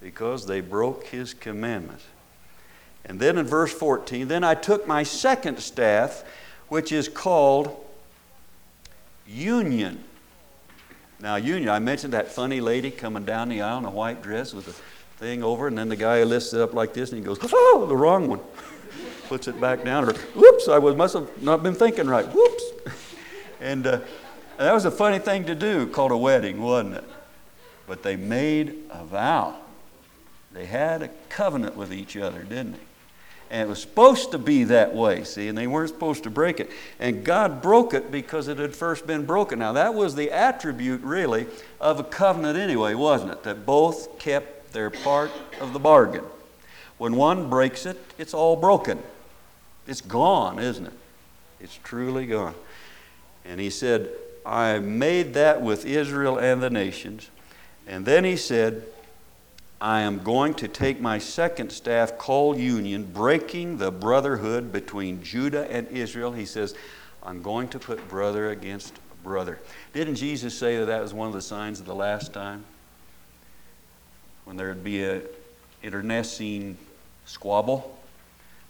Because 0.00 0.46
they 0.46 0.60
broke 0.60 1.06
his 1.06 1.34
commandment. 1.34 2.00
And 3.04 3.18
then 3.18 3.38
in 3.38 3.46
verse 3.46 3.72
14, 3.72 4.28
then 4.28 4.44
I 4.44 4.54
took 4.54 4.86
my 4.86 5.02
second 5.02 5.58
staff, 5.60 6.24
which 6.68 6.92
is 6.92 7.08
called 7.08 7.84
union. 9.26 10.04
Now, 11.20 11.36
union, 11.36 11.68
I 11.68 11.78
mentioned 11.78 12.12
that 12.12 12.28
funny 12.28 12.60
lady 12.60 12.90
coming 12.90 13.24
down 13.24 13.48
the 13.48 13.62
aisle 13.62 13.78
in 13.78 13.84
a 13.84 13.90
white 13.90 14.22
dress 14.22 14.52
with 14.52 14.68
a 14.68 15.18
thing 15.18 15.42
over, 15.42 15.66
and 15.66 15.76
then 15.76 15.88
the 15.88 15.96
guy 15.96 16.22
lifts 16.22 16.52
it 16.52 16.60
up 16.60 16.74
like 16.74 16.94
this 16.94 17.10
and 17.10 17.18
he 17.18 17.24
goes, 17.24 17.38
oh, 17.42 17.86
the 17.88 17.96
wrong 17.96 18.28
one. 18.28 18.40
Puts 19.28 19.46
it 19.46 19.60
back 19.60 19.84
down, 19.84 20.08
or 20.08 20.12
whoops, 20.12 20.68
I 20.68 20.78
was, 20.78 20.96
must 20.96 21.14
have 21.14 21.42
not 21.42 21.62
been 21.62 21.74
thinking 21.74 22.06
right. 22.06 22.26
Whoops. 22.26 22.64
and 23.60 23.86
uh, 23.86 24.00
that 24.56 24.72
was 24.72 24.84
a 24.84 24.90
funny 24.90 25.18
thing 25.18 25.44
to 25.44 25.54
do, 25.54 25.86
called 25.86 26.12
a 26.12 26.16
wedding, 26.16 26.62
wasn't 26.62 26.96
it? 26.96 27.04
But 27.86 28.02
they 28.02 28.16
made 28.16 28.74
a 28.90 29.04
vow. 29.04 29.56
They 30.52 30.64
had 30.64 31.02
a 31.02 31.08
covenant 31.28 31.76
with 31.76 31.92
each 31.92 32.16
other, 32.16 32.42
didn't 32.42 32.72
they? 32.72 32.78
And 33.50 33.62
it 33.62 33.68
was 33.68 33.80
supposed 33.80 34.32
to 34.32 34.38
be 34.38 34.64
that 34.64 34.94
way, 34.94 35.24
see, 35.24 35.48
and 35.48 35.56
they 35.56 35.66
weren't 35.66 35.88
supposed 35.88 36.24
to 36.24 36.30
break 36.30 36.60
it. 36.60 36.70
And 36.98 37.24
God 37.24 37.62
broke 37.62 37.94
it 37.94 38.10
because 38.10 38.48
it 38.48 38.58
had 38.58 38.74
first 38.74 39.06
been 39.06 39.24
broken. 39.24 39.58
Now, 39.58 39.72
that 39.72 39.94
was 39.94 40.14
the 40.14 40.30
attribute, 40.30 41.00
really, 41.02 41.46
of 41.80 41.98
a 41.98 42.04
covenant 42.04 42.58
anyway, 42.58 42.94
wasn't 42.94 43.32
it? 43.32 43.42
That 43.44 43.64
both 43.64 44.18
kept 44.18 44.72
their 44.72 44.90
part 44.90 45.30
of 45.60 45.72
the 45.72 45.78
bargain. 45.78 46.24
When 46.98 47.14
one 47.14 47.48
breaks 47.48 47.86
it, 47.86 47.98
it's 48.18 48.34
all 48.34 48.56
broken. 48.56 49.02
It's 49.88 50.02
gone, 50.02 50.58
isn't 50.58 50.86
it? 50.86 50.92
It's 51.60 51.78
truly 51.82 52.26
gone. 52.26 52.54
And 53.44 53.58
he 53.58 53.70
said, 53.70 54.10
I 54.44 54.78
made 54.78 55.34
that 55.34 55.62
with 55.62 55.84
Israel 55.84 56.38
and 56.38 56.62
the 56.62 56.70
nations. 56.70 57.30
And 57.86 58.04
then 58.04 58.22
he 58.22 58.36
said, 58.36 58.84
I 59.80 60.00
am 60.00 60.22
going 60.22 60.54
to 60.54 60.68
take 60.68 61.00
my 61.00 61.18
second 61.18 61.70
staff 61.70 62.18
called 62.18 62.58
union, 62.58 63.04
breaking 63.04 63.78
the 63.78 63.90
brotherhood 63.90 64.72
between 64.72 65.22
Judah 65.22 65.70
and 65.70 65.88
Israel. 65.88 66.32
He 66.32 66.44
says, 66.44 66.74
I'm 67.22 67.42
going 67.42 67.68
to 67.68 67.78
put 67.78 68.08
brother 68.08 68.50
against 68.50 68.94
brother. 69.22 69.58
Didn't 69.92 70.16
Jesus 70.16 70.56
say 70.56 70.78
that 70.78 70.86
that 70.86 71.02
was 71.02 71.14
one 71.14 71.28
of 71.28 71.34
the 71.34 71.42
signs 71.42 71.80
of 71.80 71.86
the 71.86 71.94
last 71.94 72.32
time? 72.32 72.64
When 74.44 74.56
there 74.56 74.68
would 74.68 74.84
be 74.84 75.04
a 75.04 75.22
internecine 75.82 76.76
squabble, 77.24 77.97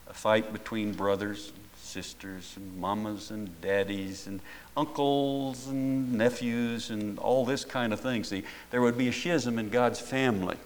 a 0.09 0.15
fight 0.15 0.53
between 0.53 0.93
brothers 0.93 1.53
and 1.55 1.65
sisters 1.77 2.55
and 2.57 2.79
mamas 2.79 3.31
and 3.31 3.61
daddies 3.61 4.27
and 4.27 4.41
uncles 4.77 5.67
and 5.69 6.13
nephews 6.13 6.91
and 6.91 7.19
all 7.19 7.45
this 7.45 7.65
kind 7.65 7.93
of 7.93 8.01
thing. 8.01 8.25
See, 8.25 8.45
there 8.71 8.81
would 8.81 8.99
be 8.99 9.09
a 9.09 9.13
schism 9.13 9.59
in 9.59 9.71
God's 9.71 10.01
family. 10.01 10.57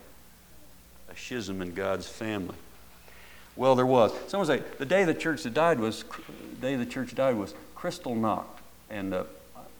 A 1.10 1.16
schism 1.16 1.62
in 1.62 1.74
God's 1.74 2.08
family. 2.08 2.56
Well, 3.54 3.74
there 3.74 3.86
was. 3.86 4.12
Someone 4.28 4.46
say 4.46 4.62
the 4.78 4.86
day 4.86 5.04
the 5.04 5.14
church 5.14 5.42
died 5.52 5.78
was 5.78 6.04
the 6.04 6.56
day 6.60 6.76
the 6.76 6.86
church 6.86 7.14
died 7.14 7.36
was 7.36 7.54
Kristallnacht, 7.76 8.46
and 8.88 9.12
uh, 9.12 9.24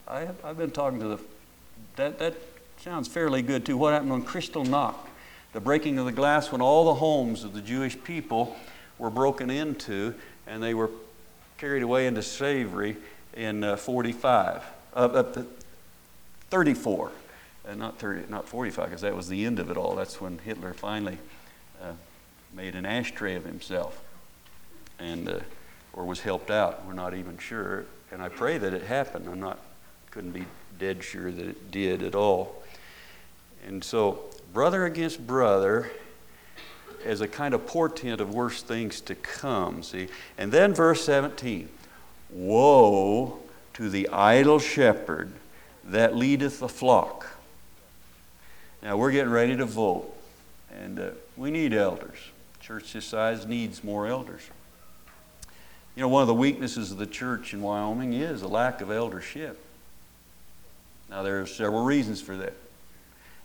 I 0.07 0.21
have, 0.21 0.45
I've 0.45 0.57
been 0.57 0.71
talking 0.71 0.99
to 0.99 1.07
the. 1.07 1.19
That 1.95 2.19
that 2.19 2.35
sounds 2.77 3.07
fairly 3.07 3.41
good 3.41 3.65
too. 3.65 3.77
What 3.77 3.93
happened 3.93 4.11
on 4.11 4.23
Kristallnacht? 4.23 4.95
The 5.53 5.59
breaking 5.59 5.97
of 5.97 6.05
the 6.05 6.11
glass 6.11 6.51
when 6.51 6.61
all 6.61 6.85
the 6.85 6.95
homes 6.95 7.43
of 7.43 7.53
the 7.53 7.61
Jewish 7.61 8.01
people 8.03 8.55
were 9.03 9.09
broken 9.09 9.49
into, 9.49 10.15
and 10.47 10.63
they 10.63 10.73
were 10.73 10.89
carried 11.57 11.83
away 11.83 12.07
into 12.07 12.23
slavery 12.23 12.95
in 13.33 13.61
uh, 13.61 13.75
45, 13.75 14.63
uh, 14.95 14.97
uh, 14.97 15.43
34, 16.49 17.11
uh, 17.67 17.75
not 17.75 17.99
30, 17.99 18.31
not 18.31 18.47
45, 18.47 18.85
because 18.85 19.01
that 19.01 19.13
was 19.13 19.27
the 19.27 19.43
end 19.43 19.59
of 19.59 19.69
it 19.69 19.75
all. 19.75 19.93
That's 19.93 20.21
when 20.21 20.37
Hitler 20.37 20.73
finally 20.73 21.17
uh, 21.81 21.91
made 22.53 22.75
an 22.75 22.85
ashtray 22.85 23.35
of 23.35 23.43
himself, 23.43 24.01
and 24.99 25.27
uh, 25.27 25.39
or 25.91 26.05
was 26.05 26.21
helped 26.21 26.49
out. 26.49 26.85
We're 26.85 26.93
not 26.93 27.13
even 27.13 27.37
sure, 27.37 27.83
and 28.09 28.21
I 28.21 28.29
pray 28.29 28.57
that 28.57 28.73
it 28.73 28.83
happened. 28.83 29.27
I'm 29.27 29.41
not, 29.41 29.59
couldn't 30.11 30.31
be 30.31 30.45
dead 30.79 31.03
sure 31.03 31.29
that 31.29 31.45
it 31.45 31.71
did 31.71 32.03
at 32.03 32.15
all. 32.15 32.63
And 33.67 33.83
so, 33.83 34.23
brother 34.53 34.85
against 34.85 35.27
brother 35.27 35.91
as 37.05 37.21
a 37.21 37.27
kind 37.27 37.53
of 37.53 37.65
portent 37.65 38.21
of 38.21 38.33
worse 38.33 38.61
things 38.61 39.01
to 39.01 39.15
come, 39.15 39.83
see? 39.83 40.07
And 40.37 40.51
then 40.51 40.73
verse 40.73 41.03
17 41.05 41.69
Woe 42.31 43.39
to 43.73 43.89
the 43.89 44.09
idle 44.09 44.59
shepherd 44.59 45.31
that 45.85 46.15
leadeth 46.15 46.59
the 46.59 46.69
flock. 46.69 47.27
Now, 48.81 48.97
we're 48.97 49.11
getting 49.11 49.31
ready 49.31 49.55
to 49.55 49.65
vote, 49.65 50.13
and 50.71 50.99
uh, 50.99 51.09
we 51.37 51.51
need 51.51 51.73
elders. 51.73 52.17
Church 52.59 52.93
this 52.93 53.05
size 53.05 53.45
needs 53.45 53.83
more 53.83 54.07
elders. 54.07 54.41
You 55.95 56.01
know, 56.01 56.07
one 56.07 56.21
of 56.21 56.27
the 56.27 56.33
weaknesses 56.33 56.91
of 56.91 56.97
the 56.97 57.05
church 57.05 57.53
in 57.53 57.61
Wyoming 57.61 58.13
is 58.13 58.41
a 58.41 58.47
lack 58.47 58.81
of 58.81 58.89
eldership. 58.89 59.63
Now, 61.09 61.21
there 61.21 61.41
are 61.41 61.45
several 61.45 61.83
reasons 61.83 62.21
for 62.21 62.35
that. 62.37 62.53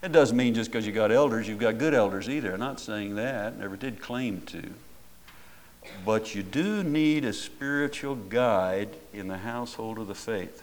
It 0.03 0.13
doesn't 0.13 0.37
mean 0.37 0.55
just 0.55 0.71
because 0.71 0.87
you 0.87 0.93
got 0.93 1.11
elders, 1.11 1.49
you've 1.49 1.59
got 1.59 1.79
good 1.79 1.95
elders 1.95 2.29
either. 2.29 2.53
I'm 2.53 2.61
not 2.61 2.79
saying 2.79 3.17
that, 3.17 3.59
never 3.59 3.77
did 3.77 4.01
claim 4.01 4.43
to. 4.43 4.63
But 6.05 6.35
you 6.35 6.43
do 6.43 6.85
need 6.85 7.25
a 7.25 7.33
spiritual 7.33 8.15
guide 8.15 8.91
in 9.13 9.29
the 9.29 9.39
household 9.39 9.99
of 9.99 10.07
the 10.07 10.15
faith. 10.15 10.63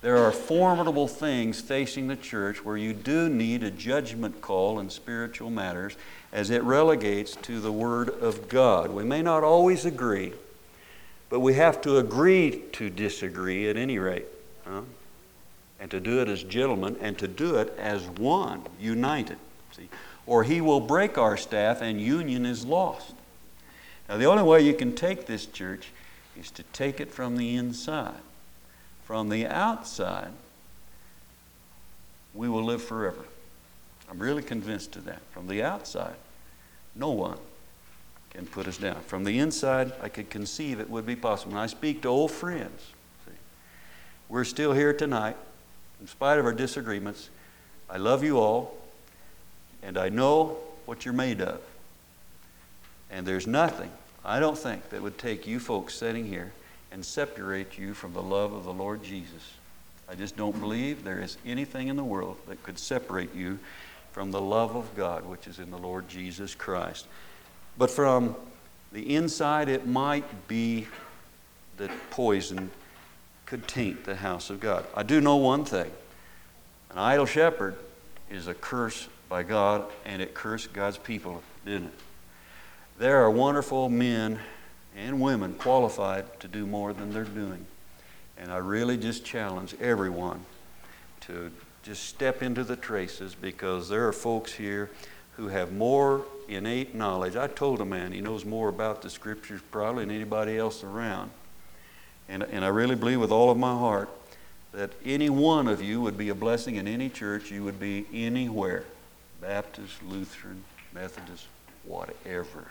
There 0.00 0.18
are 0.18 0.30
formidable 0.30 1.08
things 1.08 1.60
facing 1.60 2.06
the 2.06 2.16
church 2.16 2.64
where 2.64 2.76
you 2.76 2.92
do 2.92 3.28
need 3.28 3.64
a 3.64 3.70
judgment 3.70 4.40
call 4.40 4.78
in 4.78 4.90
spiritual 4.90 5.50
matters 5.50 5.96
as 6.32 6.50
it 6.50 6.62
relegates 6.62 7.34
to 7.36 7.60
the 7.60 7.72
Word 7.72 8.08
of 8.08 8.48
God. 8.48 8.90
We 8.90 9.02
may 9.02 9.22
not 9.22 9.42
always 9.42 9.84
agree, 9.84 10.34
but 11.30 11.40
we 11.40 11.54
have 11.54 11.80
to 11.82 11.96
agree 11.96 12.62
to 12.72 12.90
disagree 12.90 13.68
at 13.68 13.76
any 13.76 13.98
rate. 13.98 14.26
Huh? 14.64 14.82
And 15.80 15.90
to 15.90 16.00
do 16.00 16.20
it 16.20 16.28
as 16.28 16.42
gentlemen 16.42 16.96
and 17.00 17.16
to 17.18 17.28
do 17.28 17.56
it 17.56 17.74
as 17.78 18.06
one, 18.08 18.62
united. 18.80 19.38
See? 19.72 19.88
Or 20.26 20.44
he 20.44 20.60
will 20.60 20.80
break 20.80 21.16
our 21.16 21.36
staff 21.36 21.80
and 21.80 22.00
union 22.00 22.44
is 22.44 22.64
lost. 22.64 23.14
Now, 24.08 24.16
the 24.16 24.24
only 24.24 24.42
way 24.42 24.62
you 24.62 24.74
can 24.74 24.94
take 24.94 25.26
this 25.26 25.46
church 25.46 25.88
is 26.38 26.50
to 26.52 26.62
take 26.72 27.00
it 27.00 27.12
from 27.12 27.36
the 27.36 27.56
inside. 27.56 28.20
From 29.04 29.28
the 29.28 29.46
outside, 29.46 30.32
we 32.34 32.48
will 32.48 32.64
live 32.64 32.82
forever. 32.82 33.24
I'm 34.10 34.18
really 34.18 34.42
convinced 34.42 34.96
of 34.96 35.04
that. 35.04 35.20
From 35.32 35.48
the 35.48 35.62
outside, 35.62 36.16
no 36.94 37.10
one 37.10 37.38
can 38.30 38.46
put 38.46 38.66
us 38.66 38.78
down. 38.78 39.00
From 39.02 39.24
the 39.24 39.38
inside, 39.38 39.92
I 40.02 40.08
could 40.08 40.30
conceive 40.30 40.80
it 40.80 40.88
would 40.88 41.06
be 41.06 41.16
possible. 41.16 41.52
When 41.52 41.62
I 41.62 41.66
speak 41.66 42.02
to 42.02 42.08
old 42.08 42.30
friends, 42.30 42.82
see, 43.26 43.32
we're 44.28 44.44
still 44.44 44.72
here 44.72 44.92
tonight, 44.92 45.36
in 46.00 46.06
spite 46.06 46.38
of 46.38 46.44
our 46.44 46.52
disagreements. 46.52 47.30
I 47.90 47.96
love 47.96 48.22
you 48.22 48.38
all, 48.38 48.76
and 49.82 49.96
I 49.96 50.08
know 50.08 50.58
what 50.86 51.04
you're 51.04 51.14
made 51.14 51.40
of. 51.40 51.60
And 53.10 53.26
there's 53.26 53.46
nothing, 53.46 53.90
I 54.24 54.40
don't 54.40 54.58
think, 54.58 54.90
that 54.90 55.02
would 55.02 55.18
take 55.18 55.46
you 55.46 55.58
folks 55.60 55.94
sitting 55.94 56.26
here 56.26 56.52
and 56.90 57.04
separate 57.04 57.78
you 57.78 57.94
from 57.94 58.12
the 58.12 58.22
love 58.22 58.52
of 58.52 58.64
the 58.64 58.72
Lord 58.72 59.02
Jesus. 59.02 59.54
I 60.08 60.14
just 60.14 60.36
don't 60.36 60.58
believe 60.58 61.04
there 61.04 61.20
is 61.20 61.36
anything 61.44 61.88
in 61.88 61.96
the 61.96 62.04
world 62.04 62.38
that 62.48 62.62
could 62.62 62.78
separate 62.78 63.34
you 63.34 63.58
from 64.12 64.30
the 64.30 64.40
love 64.40 64.74
of 64.74 64.94
God, 64.96 65.26
which 65.26 65.46
is 65.46 65.58
in 65.58 65.70
the 65.70 65.78
Lord 65.78 66.08
Jesus 66.08 66.54
Christ. 66.54 67.06
But 67.76 67.90
from 67.90 68.34
the 68.90 69.14
inside, 69.14 69.68
it 69.68 69.86
might 69.86 70.48
be 70.48 70.88
that 71.76 71.90
poison 72.10 72.70
could 73.48 73.66
taint 73.66 74.04
the 74.04 74.16
house 74.16 74.50
of 74.50 74.60
God. 74.60 74.84
I 74.94 75.02
do 75.02 75.22
know 75.22 75.36
one 75.36 75.64
thing 75.64 75.90
an 76.90 76.98
idle 76.98 77.24
shepherd 77.24 77.76
is 78.30 78.46
a 78.46 78.52
curse 78.52 79.08
by 79.30 79.42
God, 79.42 79.86
and 80.04 80.20
it 80.20 80.34
cursed 80.34 80.74
God's 80.74 80.98
people, 80.98 81.42
didn't 81.64 81.86
it? 81.86 81.94
There 82.98 83.22
are 83.22 83.30
wonderful 83.30 83.88
men 83.88 84.38
and 84.94 85.18
women 85.18 85.54
qualified 85.54 86.40
to 86.40 86.48
do 86.48 86.66
more 86.66 86.92
than 86.92 87.10
they're 87.10 87.24
doing. 87.24 87.64
And 88.36 88.52
I 88.52 88.58
really 88.58 88.98
just 88.98 89.24
challenge 89.24 89.74
everyone 89.80 90.44
to 91.22 91.50
just 91.82 92.04
step 92.04 92.42
into 92.42 92.64
the 92.64 92.76
traces 92.76 93.34
because 93.34 93.88
there 93.88 94.06
are 94.08 94.12
folks 94.12 94.52
here 94.52 94.90
who 95.36 95.48
have 95.48 95.72
more 95.72 96.26
innate 96.48 96.94
knowledge. 96.94 97.34
I 97.34 97.46
told 97.46 97.80
a 97.80 97.86
man 97.86 98.12
he 98.12 98.20
knows 98.20 98.44
more 98.44 98.68
about 98.68 99.00
the 99.00 99.08
scriptures 99.08 99.62
probably 99.70 100.04
than 100.04 100.14
anybody 100.14 100.58
else 100.58 100.84
around. 100.84 101.30
And, 102.28 102.42
and 102.42 102.64
I 102.64 102.68
really 102.68 102.94
believe 102.94 103.20
with 103.20 103.30
all 103.30 103.50
of 103.50 103.58
my 103.58 103.72
heart 103.72 104.08
that 104.72 104.90
any 105.04 105.30
one 105.30 105.66
of 105.66 105.82
you 105.82 106.00
would 106.00 106.18
be 106.18 106.28
a 106.28 106.34
blessing 106.34 106.76
in 106.76 106.86
any 106.86 107.08
church. 107.08 107.50
You 107.50 107.64
would 107.64 107.80
be 107.80 108.06
anywhere 108.12 108.84
Baptist, 109.40 110.02
Lutheran, 110.02 110.64
Methodist, 110.94 111.46
whatever. 111.84 112.68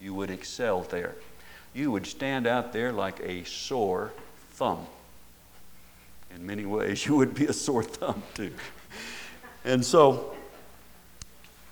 You 0.00 0.14
would 0.14 0.30
excel 0.30 0.82
there. 0.82 1.14
You 1.74 1.90
would 1.92 2.06
stand 2.06 2.46
out 2.46 2.72
there 2.72 2.92
like 2.92 3.20
a 3.20 3.44
sore 3.44 4.12
thumb 4.52 4.86
in 6.36 6.46
many 6.46 6.64
ways, 6.64 7.06
you 7.06 7.16
would 7.16 7.34
be 7.34 7.46
a 7.46 7.52
sore 7.52 7.82
thumb 7.82 8.22
too. 8.34 8.52
And 9.64 9.84
so, 9.84 10.34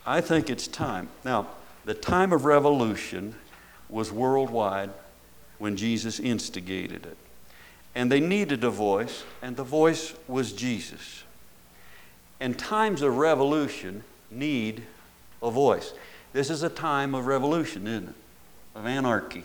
I 0.06 0.20
think 0.20 0.50
it's 0.50 0.66
time. 0.66 1.08
Now, 1.24 1.46
the 1.84 1.94
time 1.94 2.32
of 2.32 2.44
revolution 2.44 3.36
was 3.88 4.10
worldwide 4.10 4.90
when 5.58 5.76
Jesus 5.76 6.18
instigated 6.18 7.06
it. 7.06 7.16
And 7.94 8.10
they 8.10 8.20
needed 8.20 8.64
a 8.64 8.70
voice, 8.70 9.24
and 9.40 9.56
the 9.56 9.64
voice 9.64 10.14
was 10.26 10.52
Jesus. 10.52 11.22
And 12.40 12.58
times 12.58 13.02
of 13.02 13.16
revolution 13.16 14.02
need 14.30 14.82
a 15.42 15.50
voice. 15.50 15.92
This 16.32 16.50
is 16.50 16.62
a 16.62 16.68
time 16.68 17.14
of 17.14 17.26
revolution, 17.26 17.86
isn't 17.86 18.08
it? 18.08 18.14
Of 18.74 18.86
anarchy. 18.86 19.44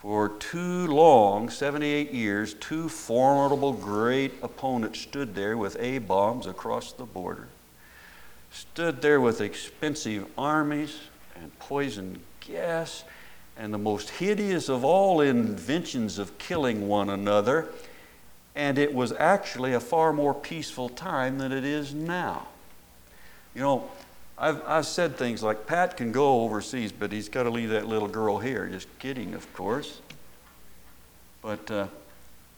For 0.00 0.30
too 0.30 0.86
long, 0.86 1.50
78 1.50 2.12
years, 2.12 2.54
two 2.54 2.88
formidable, 2.88 3.74
great 3.74 4.32
opponents 4.42 5.00
stood 5.00 5.34
there 5.34 5.58
with 5.58 5.76
A 5.78 5.98
bombs 5.98 6.46
across 6.46 6.92
the 6.92 7.04
border, 7.04 7.48
stood 8.50 9.02
there 9.02 9.20
with 9.20 9.42
expensive 9.42 10.26
armies 10.38 10.98
and 11.34 11.58
poison 11.58 12.20
gas 12.40 13.04
and 13.60 13.74
the 13.74 13.78
most 13.78 14.08
hideous 14.08 14.70
of 14.70 14.84
all 14.86 15.20
inventions 15.20 16.18
of 16.18 16.36
killing 16.38 16.88
one 16.88 17.10
another. 17.10 17.68
And 18.56 18.78
it 18.78 18.94
was 18.94 19.12
actually 19.12 19.74
a 19.74 19.80
far 19.80 20.14
more 20.14 20.32
peaceful 20.32 20.88
time 20.88 21.36
than 21.36 21.52
it 21.52 21.62
is 21.62 21.92
now. 21.92 22.48
You 23.54 23.60
know, 23.60 23.90
I've, 24.38 24.66
I've 24.66 24.86
said 24.86 25.16
things 25.16 25.42
like, 25.42 25.66
Pat 25.66 25.98
can 25.98 26.10
go 26.10 26.40
overseas, 26.40 26.90
but 26.90 27.12
he's 27.12 27.28
got 27.28 27.42
to 27.42 27.50
leave 27.50 27.68
that 27.68 27.86
little 27.86 28.08
girl 28.08 28.38
here. 28.38 28.66
Just 28.66 28.88
kidding, 28.98 29.34
of 29.34 29.52
course. 29.52 30.00
But 31.42 31.70
uh, 31.70 31.88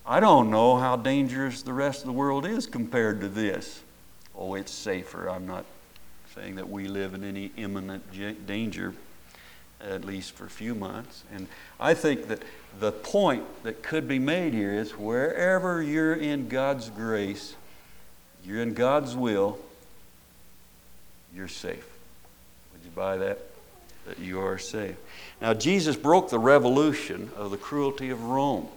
I 0.06 0.20
don't 0.20 0.50
know 0.50 0.76
how 0.76 0.94
dangerous 0.94 1.62
the 1.62 1.72
rest 1.72 2.02
of 2.02 2.06
the 2.06 2.12
world 2.12 2.46
is 2.46 2.68
compared 2.68 3.20
to 3.22 3.28
this. 3.28 3.80
Oh, 4.36 4.54
it's 4.54 4.72
safer. 4.72 5.28
I'm 5.28 5.48
not 5.48 5.64
saying 6.36 6.54
that 6.54 6.68
we 6.68 6.86
live 6.86 7.14
in 7.14 7.24
any 7.24 7.50
imminent 7.56 8.04
danger, 8.46 8.94
at 9.88 10.04
least 10.04 10.32
for 10.32 10.44
a 10.44 10.50
few 10.50 10.74
months. 10.74 11.24
And 11.32 11.48
I 11.80 11.94
think 11.94 12.28
that 12.28 12.42
the 12.78 12.92
point 12.92 13.44
that 13.64 13.82
could 13.82 14.08
be 14.08 14.18
made 14.18 14.54
here 14.54 14.72
is 14.72 14.92
wherever 14.92 15.82
you're 15.82 16.14
in 16.14 16.48
God's 16.48 16.88
grace, 16.90 17.54
you're 18.44 18.62
in 18.62 18.74
God's 18.74 19.16
will, 19.16 19.58
you're 21.34 21.48
safe. 21.48 21.86
Would 22.72 22.84
you 22.84 22.90
buy 22.94 23.16
that? 23.18 23.38
That 24.06 24.18
you 24.18 24.40
are 24.40 24.58
safe. 24.58 24.96
Now, 25.40 25.54
Jesus 25.54 25.96
broke 25.96 26.30
the 26.30 26.38
revolution 26.38 27.30
of 27.36 27.50
the 27.50 27.56
cruelty 27.56 28.10
of 28.10 28.22
Rome. 28.22 28.68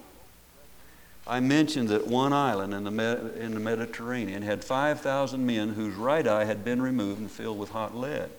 I 1.28 1.40
mentioned 1.40 1.90
that 1.90 2.06
one 2.06 2.34
island 2.34 2.74
in 2.74 2.84
the, 2.84 3.34
in 3.40 3.56
the 3.56 3.60
Mediterranean 3.60 4.44
had 4.44 4.64
5,000 4.64 5.44
men 5.44 5.70
whose 5.70 5.96
right 5.96 6.28
eye 6.28 6.46
had 6.46 6.64
been 6.64 6.82
removed 6.82 7.20
and 7.20 7.32
filled 7.32 7.58
with 7.58 7.72
hot 7.72 7.96
lead. 7.96 8.30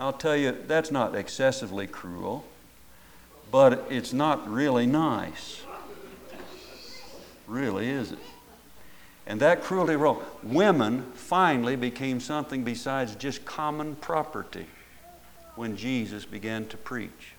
I'll 0.00 0.14
tell 0.14 0.34
you, 0.34 0.56
that's 0.66 0.90
not 0.90 1.14
excessively 1.14 1.86
cruel, 1.86 2.46
but 3.52 3.86
it's 3.90 4.14
not 4.14 4.50
really 4.50 4.86
nice. 4.86 5.60
Really, 7.46 7.90
is 7.90 8.12
it? 8.12 8.18
And 9.26 9.40
that 9.40 9.62
cruelty 9.62 9.96
role, 9.96 10.22
women 10.42 11.02
finally 11.12 11.76
became 11.76 12.18
something 12.18 12.64
besides 12.64 13.14
just 13.14 13.44
common 13.44 13.94
property 13.94 14.66
when 15.54 15.76
Jesus 15.76 16.24
began 16.24 16.64
to 16.68 16.78
preach. 16.78 17.34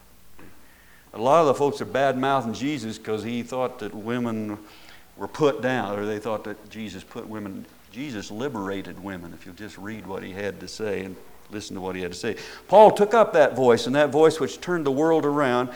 A 1.15 1.17
lot 1.17 1.41
of 1.41 1.47
the 1.47 1.55
folks 1.55 1.81
are 1.81 1.85
bad 1.85 2.15
mouthing 2.15 2.53
Jesus 2.53 2.99
because 2.99 3.23
he 3.23 3.41
thought 3.41 3.79
that 3.79 3.95
women 3.95 4.59
were 5.17 5.27
put 5.27 5.63
down, 5.63 5.97
or 5.97 6.05
they 6.05 6.19
thought 6.19 6.43
that 6.43 6.69
Jesus 6.69 7.03
put 7.03 7.27
women. 7.27 7.65
Jesus 7.91 8.29
liberated 8.29 9.03
women, 9.03 9.33
if 9.33 9.47
you 9.47 9.51
just 9.51 9.79
read 9.79 10.05
what 10.05 10.21
he 10.21 10.31
had 10.31 10.59
to 10.59 10.67
say 10.67 11.03
and 11.03 11.15
listen 11.51 11.75
to 11.75 11.81
what 11.81 11.95
he 11.95 12.01
had 12.01 12.11
to 12.11 12.17
say. 12.17 12.35
Paul 12.67 12.91
took 12.91 13.13
up 13.13 13.33
that 13.33 13.55
voice, 13.55 13.87
and 13.87 13.95
that 13.95 14.09
voice 14.09 14.39
which 14.39 14.61
turned 14.61 14.85
the 14.85 14.91
world 14.91 15.25
around, 15.25 15.69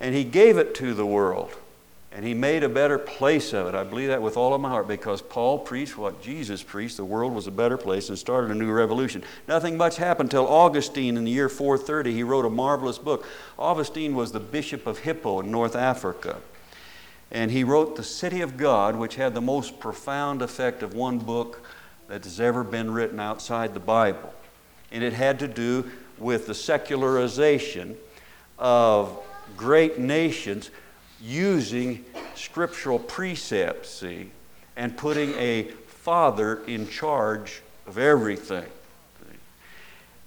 and 0.00 0.14
he 0.14 0.24
gave 0.24 0.58
it 0.58 0.74
to 0.76 0.94
the 0.94 1.06
world. 1.06 1.54
And 2.14 2.24
he 2.24 2.32
made 2.32 2.62
a 2.62 2.68
better 2.68 2.96
place 2.96 3.52
of 3.52 3.66
it. 3.66 3.74
I 3.74 3.82
believe 3.82 4.08
that 4.08 4.22
with 4.22 4.36
all 4.36 4.54
of 4.54 4.60
my 4.60 4.68
heart 4.68 4.86
because 4.86 5.20
Paul 5.20 5.58
preached 5.58 5.98
what 5.98 6.22
Jesus 6.22 6.62
preached. 6.62 6.96
The 6.96 7.04
world 7.04 7.34
was 7.34 7.48
a 7.48 7.50
better 7.50 7.76
place 7.76 8.08
and 8.08 8.16
started 8.16 8.52
a 8.52 8.54
new 8.54 8.70
revolution. 8.70 9.24
Nothing 9.48 9.76
much 9.76 9.96
happened 9.96 10.28
until 10.28 10.46
Augustine 10.46 11.16
in 11.16 11.24
the 11.24 11.30
year 11.32 11.48
430. 11.48 12.12
He 12.12 12.22
wrote 12.22 12.44
a 12.44 12.50
marvelous 12.50 12.98
book. 12.98 13.26
Augustine 13.58 14.14
was 14.14 14.30
the 14.30 14.38
bishop 14.38 14.86
of 14.86 14.98
Hippo 14.98 15.40
in 15.40 15.50
North 15.50 15.74
Africa. 15.74 16.36
And 17.32 17.50
he 17.50 17.64
wrote 17.64 17.96
The 17.96 18.04
City 18.04 18.42
of 18.42 18.56
God, 18.56 18.94
which 18.94 19.16
had 19.16 19.34
the 19.34 19.40
most 19.40 19.80
profound 19.80 20.40
effect 20.40 20.84
of 20.84 20.94
one 20.94 21.18
book 21.18 21.66
that 22.06 22.22
has 22.22 22.38
ever 22.38 22.62
been 22.62 22.92
written 22.92 23.18
outside 23.18 23.74
the 23.74 23.80
Bible. 23.80 24.32
And 24.94 25.02
it 25.02 25.12
had 25.12 25.40
to 25.40 25.48
do 25.48 25.90
with 26.18 26.46
the 26.46 26.54
secularization 26.54 27.96
of 28.58 29.18
great 29.56 29.98
nations 29.98 30.70
using 31.20 32.04
scriptural 32.36 33.00
precepts, 33.00 33.90
see, 33.90 34.30
and 34.76 34.96
putting 34.96 35.34
a 35.34 35.64
father 35.88 36.62
in 36.66 36.88
charge 36.88 37.60
of 37.88 37.98
everything. 37.98 38.66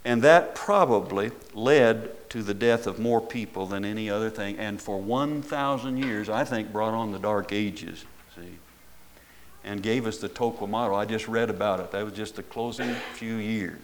And 0.04 0.22
that 0.22 0.54
probably 0.56 1.32
led 1.54 2.30
to 2.30 2.44
the 2.44 2.54
death 2.54 2.88
of 2.88 3.00
more 3.00 3.22
people 3.22 3.68
than 3.68 3.86
any 3.86 4.10
other 4.10 4.30
thing. 4.30 4.58
And 4.58 4.82
for 4.82 5.00
1,000 5.00 5.98
years, 5.98 6.30
I 6.30 6.44
think, 6.44 6.74
brought 6.74 6.94
on 6.94 7.12
the 7.14 7.20
Dark 7.20 7.54
Ages, 7.54 8.06
see, 8.36 8.58
and 9.64 9.82
gave 9.82 10.08
us 10.08 10.18
the 10.18 10.30
Torquemada. 10.30 10.96
I 10.96 11.06
just 11.06 11.28
read 11.28 11.50
about 11.50 11.80
it. 11.80 11.92
That 11.92 12.04
was 12.04 12.14
just 12.14 12.36
the 12.36 12.44
closing 12.44 12.94
few 13.14 13.36
years. 13.36 13.80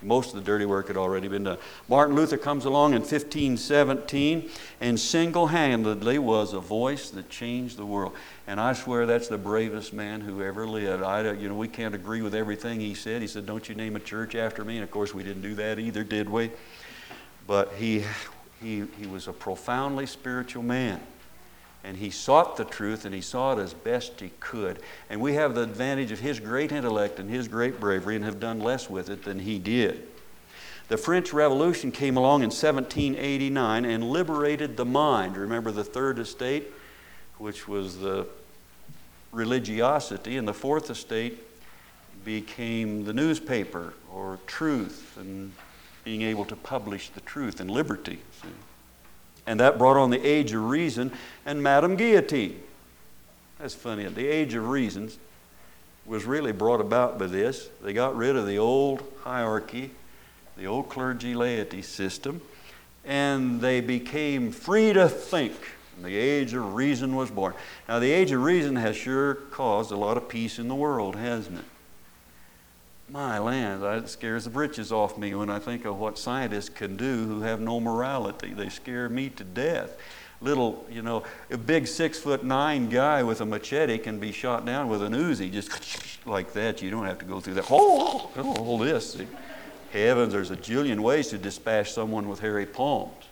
Most 0.00 0.28
of 0.28 0.34
the 0.36 0.40
dirty 0.40 0.64
work 0.64 0.88
had 0.88 0.96
already 0.96 1.26
been 1.26 1.44
done. 1.44 1.58
Martin 1.88 2.14
Luther 2.14 2.36
comes 2.36 2.64
along 2.64 2.92
in 2.92 3.00
1517 3.00 4.48
and 4.80 4.98
single 5.00 5.48
handedly 5.48 6.18
was 6.18 6.52
a 6.52 6.60
voice 6.60 7.10
that 7.10 7.28
changed 7.28 7.76
the 7.76 7.86
world. 7.86 8.14
And 8.46 8.60
I 8.60 8.74
swear 8.74 9.06
that's 9.06 9.26
the 9.26 9.38
bravest 9.38 9.92
man 9.92 10.20
who 10.20 10.42
ever 10.42 10.66
lived. 10.66 11.02
I, 11.02 11.32
you 11.32 11.48
know, 11.48 11.56
we 11.56 11.66
can't 11.66 11.96
agree 11.96 12.22
with 12.22 12.34
everything 12.34 12.78
he 12.78 12.94
said. 12.94 13.22
He 13.22 13.28
said, 13.28 13.44
Don't 13.44 13.68
you 13.68 13.74
name 13.74 13.96
a 13.96 14.00
church 14.00 14.36
after 14.36 14.64
me? 14.64 14.76
And 14.76 14.84
of 14.84 14.90
course, 14.90 15.12
we 15.12 15.24
didn't 15.24 15.42
do 15.42 15.54
that 15.56 15.80
either, 15.80 16.04
did 16.04 16.28
we? 16.28 16.52
But 17.48 17.72
he, 17.74 18.04
he, 18.60 18.84
he 19.00 19.06
was 19.06 19.26
a 19.26 19.32
profoundly 19.32 20.06
spiritual 20.06 20.62
man. 20.62 21.00
And 21.84 21.96
he 21.96 22.10
sought 22.10 22.56
the 22.56 22.64
truth 22.64 23.04
and 23.04 23.14
he 23.14 23.20
saw 23.20 23.52
it 23.52 23.62
as 23.62 23.72
best 23.72 24.20
he 24.20 24.32
could. 24.40 24.80
And 25.08 25.20
we 25.20 25.34
have 25.34 25.54
the 25.54 25.62
advantage 25.62 26.10
of 26.12 26.20
his 26.20 26.40
great 26.40 26.72
intellect 26.72 27.18
and 27.18 27.30
his 27.30 27.48
great 27.48 27.80
bravery 27.80 28.16
and 28.16 28.24
have 28.24 28.40
done 28.40 28.60
less 28.60 28.90
with 28.90 29.08
it 29.08 29.24
than 29.24 29.38
he 29.38 29.58
did. 29.58 30.06
The 30.88 30.96
French 30.96 31.32
Revolution 31.32 31.92
came 31.92 32.16
along 32.16 32.40
in 32.40 32.50
1789 32.50 33.84
and 33.84 34.10
liberated 34.10 34.76
the 34.76 34.86
mind. 34.86 35.36
Remember 35.36 35.70
the 35.70 35.84
Third 35.84 36.18
Estate, 36.18 36.66
which 37.36 37.68
was 37.68 37.98
the 37.98 38.26
religiosity, 39.32 40.38
and 40.38 40.48
the 40.48 40.54
Fourth 40.54 40.90
Estate 40.90 41.38
became 42.24 43.04
the 43.04 43.12
newspaper 43.12 43.92
or 44.12 44.38
truth 44.46 45.16
and 45.18 45.52
being 46.04 46.22
able 46.22 46.46
to 46.46 46.56
publish 46.56 47.10
the 47.10 47.20
truth 47.20 47.60
and 47.60 47.70
liberty. 47.70 48.18
See? 48.42 48.48
And 49.48 49.60
that 49.60 49.78
brought 49.78 49.96
on 49.96 50.10
the 50.10 50.22
Age 50.22 50.52
of 50.52 50.62
Reason 50.68 51.10
and 51.46 51.62
Madame 51.62 51.96
Guillotine. 51.96 52.60
That's 53.58 53.74
funny. 53.74 54.04
The 54.04 54.26
Age 54.26 54.52
of 54.52 54.68
Reason 54.68 55.10
was 56.04 56.26
really 56.26 56.52
brought 56.52 56.82
about 56.82 57.18
by 57.18 57.28
this. 57.28 57.70
They 57.82 57.94
got 57.94 58.14
rid 58.14 58.36
of 58.36 58.46
the 58.46 58.58
old 58.58 59.02
hierarchy, 59.22 59.92
the 60.58 60.66
old 60.66 60.90
clergy 60.90 61.34
laity 61.34 61.80
system, 61.80 62.42
and 63.06 63.58
they 63.62 63.80
became 63.80 64.52
free 64.52 64.92
to 64.92 65.08
think. 65.08 65.54
And 65.96 66.04
the 66.04 66.14
Age 66.14 66.52
of 66.52 66.74
Reason 66.74 67.16
was 67.16 67.30
born. 67.30 67.54
Now, 67.88 68.00
the 68.00 68.12
Age 68.12 68.32
of 68.32 68.42
Reason 68.42 68.76
has 68.76 68.96
sure 68.96 69.36
caused 69.50 69.92
a 69.92 69.96
lot 69.96 70.18
of 70.18 70.28
peace 70.28 70.58
in 70.58 70.68
the 70.68 70.74
world, 70.74 71.16
hasn't 71.16 71.60
it? 71.60 71.64
My 73.10 73.38
land, 73.38 73.82
it 73.82 74.08
scares 74.10 74.44
the 74.44 74.50
britches 74.50 74.92
off 74.92 75.16
me 75.16 75.34
when 75.34 75.48
I 75.48 75.58
think 75.58 75.86
of 75.86 75.98
what 75.98 76.18
scientists 76.18 76.68
can 76.68 76.96
do 76.96 77.24
who 77.24 77.40
have 77.40 77.58
no 77.58 77.80
morality. 77.80 78.52
They 78.52 78.68
scare 78.68 79.08
me 79.08 79.30
to 79.30 79.44
death. 79.44 79.96
Little, 80.42 80.86
you 80.90 81.00
know, 81.00 81.24
a 81.50 81.56
big 81.56 81.86
six 81.86 82.18
foot 82.18 82.44
nine 82.44 82.90
guy 82.90 83.22
with 83.22 83.40
a 83.40 83.46
machete 83.46 83.96
can 83.96 84.18
be 84.18 84.30
shot 84.30 84.66
down 84.66 84.88
with 84.88 85.02
an 85.02 85.14
Uzi 85.14 85.50
just 85.50 86.26
like 86.26 86.52
that. 86.52 86.82
You 86.82 86.90
don't 86.90 87.06
have 87.06 87.18
to 87.20 87.24
go 87.24 87.40
through 87.40 87.54
that. 87.54 87.70
Oh, 87.70 88.30
oh, 88.36 88.42
oh 88.42 88.64
all 88.64 88.78
this. 88.78 89.16
Heavens, 89.90 90.34
there's 90.34 90.50
a 90.50 90.56
jillion 90.56 91.00
ways 91.00 91.28
to 91.28 91.38
dispatch 91.38 91.92
someone 91.92 92.28
with 92.28 92.40
hairy 92.40 92.66
palms. 92.66 93.24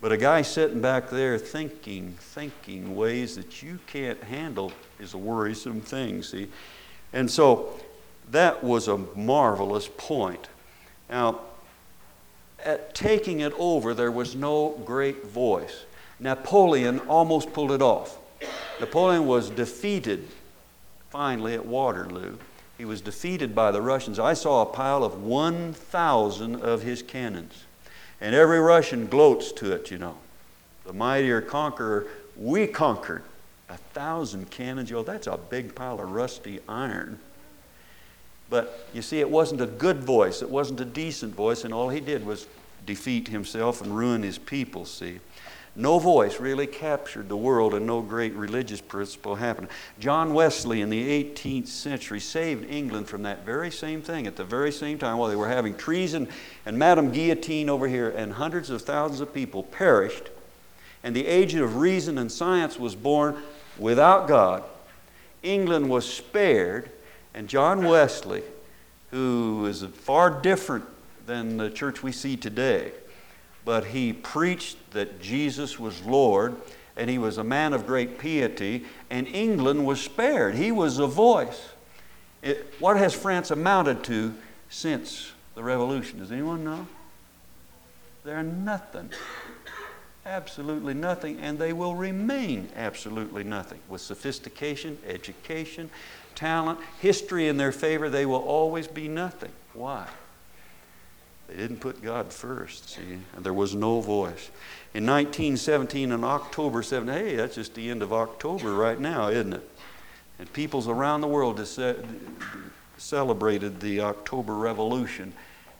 But 0.00 0.12
a 0.12 0.16
guy 0.16 0.42
sitting 0.42 0.80
back 0.80 1.10
there 1.10 1.38
thinking, 1.38 2.16
thinking 2.18 2.96
ways 2.96 3.36
that 3.36 3.62
you 3.62 3.78
can't 3.86 4.20
handle 4.24 4.72
is 4.98 5.12
a 5.12 5.18
worrisome 5.18 5.82
thing, 5.82 6.22
see? 6.22 6.48
And 7.12 7.30
so 7.30 7.78
that 8.30 8.62
was 8.62 8.88
a 8.88 8.98
marvelous 8.98 9.88
point. 9.96 10.48
Now, 11.10 11.40
at 12.64 12.94
taking 12.94 13.40
it 13.40 13.52
over, 13.58 13.92
there 13.92 14.12
was 14.12 14.34
no 14.34 14.80
great 14.84 15.26
voice. 15.26 15.84
Napoleon 16.20 17.00
almost 17.00 17.52
pulled 17.52 17.72
it 17.72 17.82
off. 17.82 18.16
Napoleon 18.80 19.26
was 19.26 19.50
defeated 19.50 20.28
finally 21.10 21.54
at 21.54 21.66
Waterloo. 21.66 22.38
He 22.78 22.84
was 22.84 23.00
defeated 23.00 23.54
by 23.54 23.70
the 23.70 23.82
Russians. 23.82 24.18
I 24.18 24.34
saw 24.34 24.62
a 24.62 24.66
pile 24.66 25.04
of 25.04 25.22
1,000 25.22 26.56
of 26.62 26.82
his 26.82 27.02
cannons. 27.02 27.64
And 28.20 28.34
every 28.34 28.60
Russian 28.60 29.06
gloats 29.06 29.52
to 29.52 29.72
it, 29.72 29.90
you 29.90 29.98
know. 29.98 30.16
The 30.86 30.92
mightier 30.92 31.40
conqueror, 31.40 32.06
we 32.36 32.66
conquered. 32.66 33.24
A 33.68 33.76
thousand 33.76 34.50
cannons, 34.50 34.90
you 34.90 34.96
know, 34.96 35.02
that's 35.02 35.26
a 35.26 35.36
big 35.36 35.74
pile 35.74 36.00
of 36.00 36.10
rusty 36.12 36.60
iron. 36.68 37.18
But 38.52 38.86
you 38.92 39.00
see, 39.00 39.18
it 39.18 39.30
wasn't 39.30 39.62
a 39.62 39.66
good 39.66 40.04
voice, 40.04 40.42
it 40.42 40.50
wasn't 40.50 40.78
a 40.82 40.84
decent 40.84 41.34
voice, 41.34 41.64
and 41.64 41.72
all 41.72 41.88
he 41.88 42.00
did 42.00 42.26
was 42.26 42.46
defeat 42.84 43.28
himself 43.28 43.80
and 43.80 43.96
ruin 43.96 44.22
his 44.22 44.36
people, 44.36 44.84
see. 44.84 45.20
No 45.74 45.98
voice 45.98 46.38
really 46.38 46.66
captured 46.66 47.30
the 47.30 47.36
world, 47.36 47.72
and 47.72 47.86
no 47.86 48.02
great 48.02 48.34
religious 48.34 48.82
principle 48.82 49.36
happened. 49.36 49.68
John 49.98 50.34
Wesley 50.34 50.82
in 50.82 50.90
the 50.90 51.24
18th 51.24 51.68
century 51.68 52.20
saved 52.20 52.70
England 52.70 53.08
from 53.08 53.22
that 53.22 53.46
very 53.46 53.70
same 53.70 54.02
thing 54.02 54.26
at 54.26 54.36
the 54.36 54.44
very 54.44 54.70
same 54.70 54.98
time 54.98 55.16
while 55.16 55.30
they 55.30 55.36
were 55.36 55.48
having 55.48 55.74
treason 55.74 56.28
and 56.66 56.78
Madame 56.78 57.10
Guillotine 57.10 57.70
over 57.70 57.88
here, 57.88 58.10
and 58.10 58.34
hundreds 58.34 58.68
of 58.68 58.82
thousands 58.82 59.22
of 59.22 59.32
people 59.32 59.62
perished. 59.62 60.28
And 61.02 61.16
the 61.16 61.26
age 61.26 61.54
of 61.54 61.78
reason 61.78 62.18
and 62.18 62.30
science 62.30 62.78
was 62.78 62.94
born 62.94 63.38
without 63.78 64.28
God. 64.28 64.62
England 65.42 65.88
was 65.88 66.06
spared 66.06 66.90
and 67.34 67.48
John 67.48 67.84
Wesley, 67.84 68.42
who 69.10 69.66
is 69.66 69.82
far 69.82 70.30
different 70.30 70.84
than 71.26 71.56
the 71.56 71.70
church 71.70 72.02
we 72.02 72.12
see 72.12 72.36
today, 72.36 72.92
but 73.64 73.86
he 73.86 74.12
preached 74.12 74.76
that 74.92 75.20
Jesus 75.20 75.78
was 75.78 76.02
Lord, 76.02 76.56
and 76.96 77.08
he 77.08 77.18
was 77.18 77.38
a 77.38 77.44
man 77.44 77.72
of 77.72 77.86
great 77.86 78.18
piety, 78.18 78.84
and 79.10 79.26
England 79.28 79.86
was 79.86 80.00
spared. 80.00 80.54
He 80.54 80.72
was 80.72 80.98
a 80.98 81.06
voice. 81.06 81.68
It, 82.42 82.74
what 82.80 82.96
has 82.96 83.14
France 83.14 83.50
amounted 83.50 84.02
to 84.04 84.34
since 84.68 85.32
the 85.54 85.62
Revolution? 85.62 86.18
Does 86.18 86.32
anyone 86.32 86.64
know? 86.64 86.86
They're 88.24 88.42
nothing. 88.42 89.10
Absolutely 90.24 90.94
nothing, 90.94 91.40
and 91.40 91.58
they 91.58 91.72
will 91.72 91.94
remain 91.94 92.68
absolutely 92.76 93.42
nothing. 93.42 93.80
With 93.88 94.00
sophistication, 94.00 94.98
education, 95.06 95.90
talent, 96.34 96.78
history 97.00 97.48
in 97.48 97.56
their 97.56 97.72
favor, 97.72 98.08
they 98.08 98.26
will 98.26 98.42
always 98.42 98.86
be 98.86 99.08
nothing. 99.08 99.52
Why? 99.74 100.06
They 101.48 101.56
didn't 101.56 101.80
put 101.80 102.02
God 102.02 102.32
first, 102.32 102.90
see, 102.90 103.18
and 103.36 103.44
there 103.44 103.52
was 103.52 103.74
no 103.74 104.00
voice. 104.00 104.50
In 104.94 105.06
1917, 105.06 106.12
in 106.12 106.24
October 106.24 106.82
7, 106.82 107.08
hey, 107.08 107.36
that's 107.36 107.56
just 107.56 107.74
the 107.74 107.90
end 107.90 108.02
of 108.02 108.12
October 108.12 108.74
right 108.74 108.98
now, 108.98 109.28
isn't 109.28 109.54
it? 109.54 109.70
And 110.38 110.52
peoples 110.52 110.88
around 110.88 111.20
the 111.20 111.28
world 111.28 111.60
celebrated 112.96 113.80
the 113.80 114.00
October 114.00 114.54
Revolution, 114.54 115.34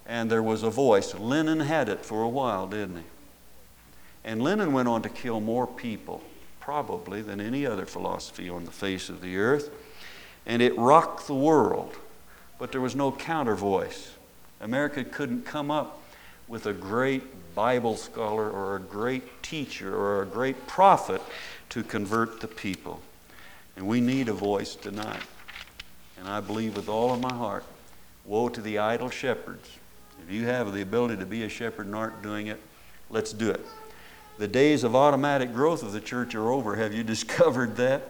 and 0.07 0.31
there 0.31 0.43
was 0.43 0.63
a 0.63 0.71
voice. 0.71 1.15
Lenin 1.15 1.61
had 1.61 1.89
it 1.89 2.05
for 2.05 2.23
a 2.23 2.29
while, 2.29 2.67
didn't 2.67 2.97
he? 2.97 3.05
And 4.25 4.43
Lenin 4.43 4.73
went 4.73 4.89
on 4.89 5.03
to 5.03 5.09
kill 5.09 5.41
more 5.41 5.67
people, 5.67 6.23
probably, 6.61 7.23
than 7.23 7.41
any 7.41 7.67
other 7.67 7.87
philosophy 7.87 8.49
on 8.49 8.65
the 8.65 8.71
face 8.71 9.09
of 9.09 9.21
the 9.21 9.37
earth 9.37 9.71
and 10.47 10.63
it 10.63 10.77
rocked 10.77 11.27
the 11.27 11.35
world, 11.35 11.97
but 12.59 12.73
there 12.73 12.81
was 12.81 12.97
no 12.97 13.13
counter 13.13 13.55
voice. 13.55 14.13
America 14.61 15.05
couldn't 15.05 15.45
come 15.45 15.71
up 15.71 16.01
with 16.49 16.67
a 16.67 16.73
great 16.73 17.23
Bible 17.55 17.97
scholar 17.97 18.51
or 18.51 18.77
a 18.77 18.81
great 18.81 19.43
teacher 19.43 19.95
or 19.95 20.23
a 20.23 20.27
great 20.27 20.67
prophet 20.67 21.21
to 21.71 21.83
convert 21.83 22.41
the 22.41 22.49
people. 22.49 23.01
And 23.77 23.87
we 23.87 24.01
need 24.01 24.29
a 24.29 24.33
voice 24.33 24.75
tonight. 24.75 25.23
And 26.19 26.29
I 26.29 26.41
believe 26.41 26.77
with 26.77 26.89
all 26.89 27.13
of 27.13 27.21
my 27.21 27.33
heart 27.33 27.65
woe 28.25 28.49
to 28.49 28.61
the 28.61 28.79
idle 28.79 29.11
shepherds. 29.11 29.69
If 30.25 30.33
you 30.33 30.45
have 30.47 30.73
the 30.73 30.83
ability 30.83 31.17
to 31.17 31.27
be 31.27 31.43
a 31.43 31.49
shepherd 31.49 31.87
and 31.87 31.95
aren't 31.95 32.23
doing 32.23 32.47
it, 32.47 32.61
let's 33.11 33.33
do 33.33 33.51
it. 33.51 33.61
The 34.39 34.49
days 34.49 34.85
of 34.85 34.95
automatic 34.95 35.53
growth 35.53 35.83
of 35.83 35.93
the 35.93 36.01
church 36.01 36.35
are 36.35 36.51
over. 36.51 36.77
Have 36.77 36.93
you 36.93 37.03
discovered 37.05 37.77
that? 37.77 38.03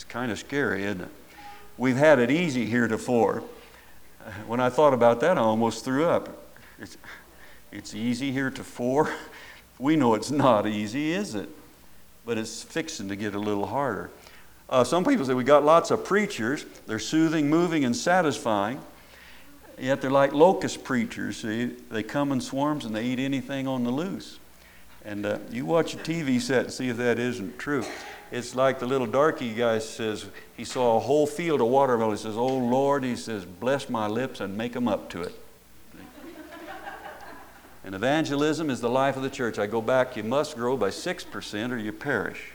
It's 0.00 0.04
kind 0.06 0.32
of 0.32 0.38
scary, 0.38 0.84
isn't 0.84 1.02
it? 1.02 1.10
We've 1.76 1.98
had 1.98 2.20
it 2.20 2.30
easy 2.30 2.64
heretofore. 2.64 3.44
When 4.46 4.58
I 4.58 4.70
thought 4.70 4.94
about 4.94 5.20
that, 5.20 5.36
I 5.36 5.42
almost 5.42 5.84
threw 5.84 6.06
up. 6.06 6.54
It's, 6.78 6.96
it's 7.70 7.94
easy 7.94 8.32
heretofore. 8.32 9.12
We 9.78 9.96
know 9.96 10.14
it's 10.14 10.30
not 10.30 10.66
easy, 10.66 11.12
is 11.12 11.34
it? 11.34 11.50
But 12.24 12.38
it's 12.38 12.62
fixing 12.62 13.08
to 13.08 13.16
get 13.16 13.34
a 13.34 13.38
little 13.38 13.66
harder. 13.66 14.10
Uh, 14.70 14.84
some 14.84 15.04
people 15.04 15.26
say 15.26 15.34
we 15.34 15.44
got 15.44 15.66
lots 15.66 15.90
of 15.90 16.02
preachers. 16.02 16.64
They're 16.86 16.98
soothing, 16.98 17.50
moving, 17.50 17.84
and 17.84 17.94
satisfying. 17.94 18.80
Yet 19.78 20.00
they're 20.00 20.10
like 20.10 20.32
locust 20.32 20.82
preachers. 20.82 21.42
See, 21.42 21.76
they 21.90 22.02
come 22.02 22.32
in 22.32 22.40
swarms 22.40 22.86
and 22.86 22.96
they 22.96 23.04
eat 23.04 23.18
anything 23.18 23.68
on 23.68 23.84
the 23.84 23.90
loose. 23.90 24.38
And 25.04 25.26
uh, 25.26 25.40
you 25.50 25.66
watch 25.66 25.92
a 25.92 25.98
TV 25.98 26.40
set 26.40 26.64
and 26.64 26.72
see 26.72 26.88
if 26.88 26.96
that 26.96 27.18
isn't 27.18 27.58
true. 27.58 27.84
It's 28.30 28.54
like 28.54 28.78
the 28.78 28.86
little 28.86 29.06
darky 29.06 29.52
guy 29.54 29.80
says, 29.80 30.26
he 30.56 30.64
saw 30.64 30.96
a 30.96 31.00
whole 31.00 31.26
field 31.26 31.60
of 31.60 31.66
watermelon. 31.66 32.16
He 32.16 32.22
says, 32.22 32.36
Oh 32.36 32.58
Lord, 32.58 33.02
he 33.02 33.16
says, 33.16 33.44
bless 33.44 33.88
my 33.88 34.06
lips 34.06 34.40
and 34.40 34.56
make 34.56 34.72
them 34.72 34.86
up 34.86 35.10
to 35.10 35.22
it. 35.22 35.34
and 37.84 37.94
evangelism 37.94 38.70
is 38.70 38.80
the 38.80 38.88
life 38.88 39.16
of 39.16 39.22
the 39.22 39.30
church. 39.30 39.58
I 39.58 39.66
go 39.66 39.82
back, 39.82 40.16
you 40.16 40.22
must 40.22 40.54
grow 40.54 40.76
by 40.76 40.90
6% 40.90 41.70
or 41.72 41.76
you 41.76 41.92
perish. 41.92 42.52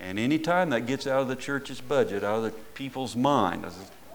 And 0.00 0.18
any 0.18 0.38
time 0.38 0.70
that 0.70 0.86
gets 0.86 1.06
out 1.06 1.22
of 1.22 1.28
the 1.28 1.36
church's 1.36 1.80
budget, 1.80 2.24
out 2.24 2.36
of 2.36 2.42
the 2.44 2.50
people's 2.74 3.16
mind, 3.16 3.66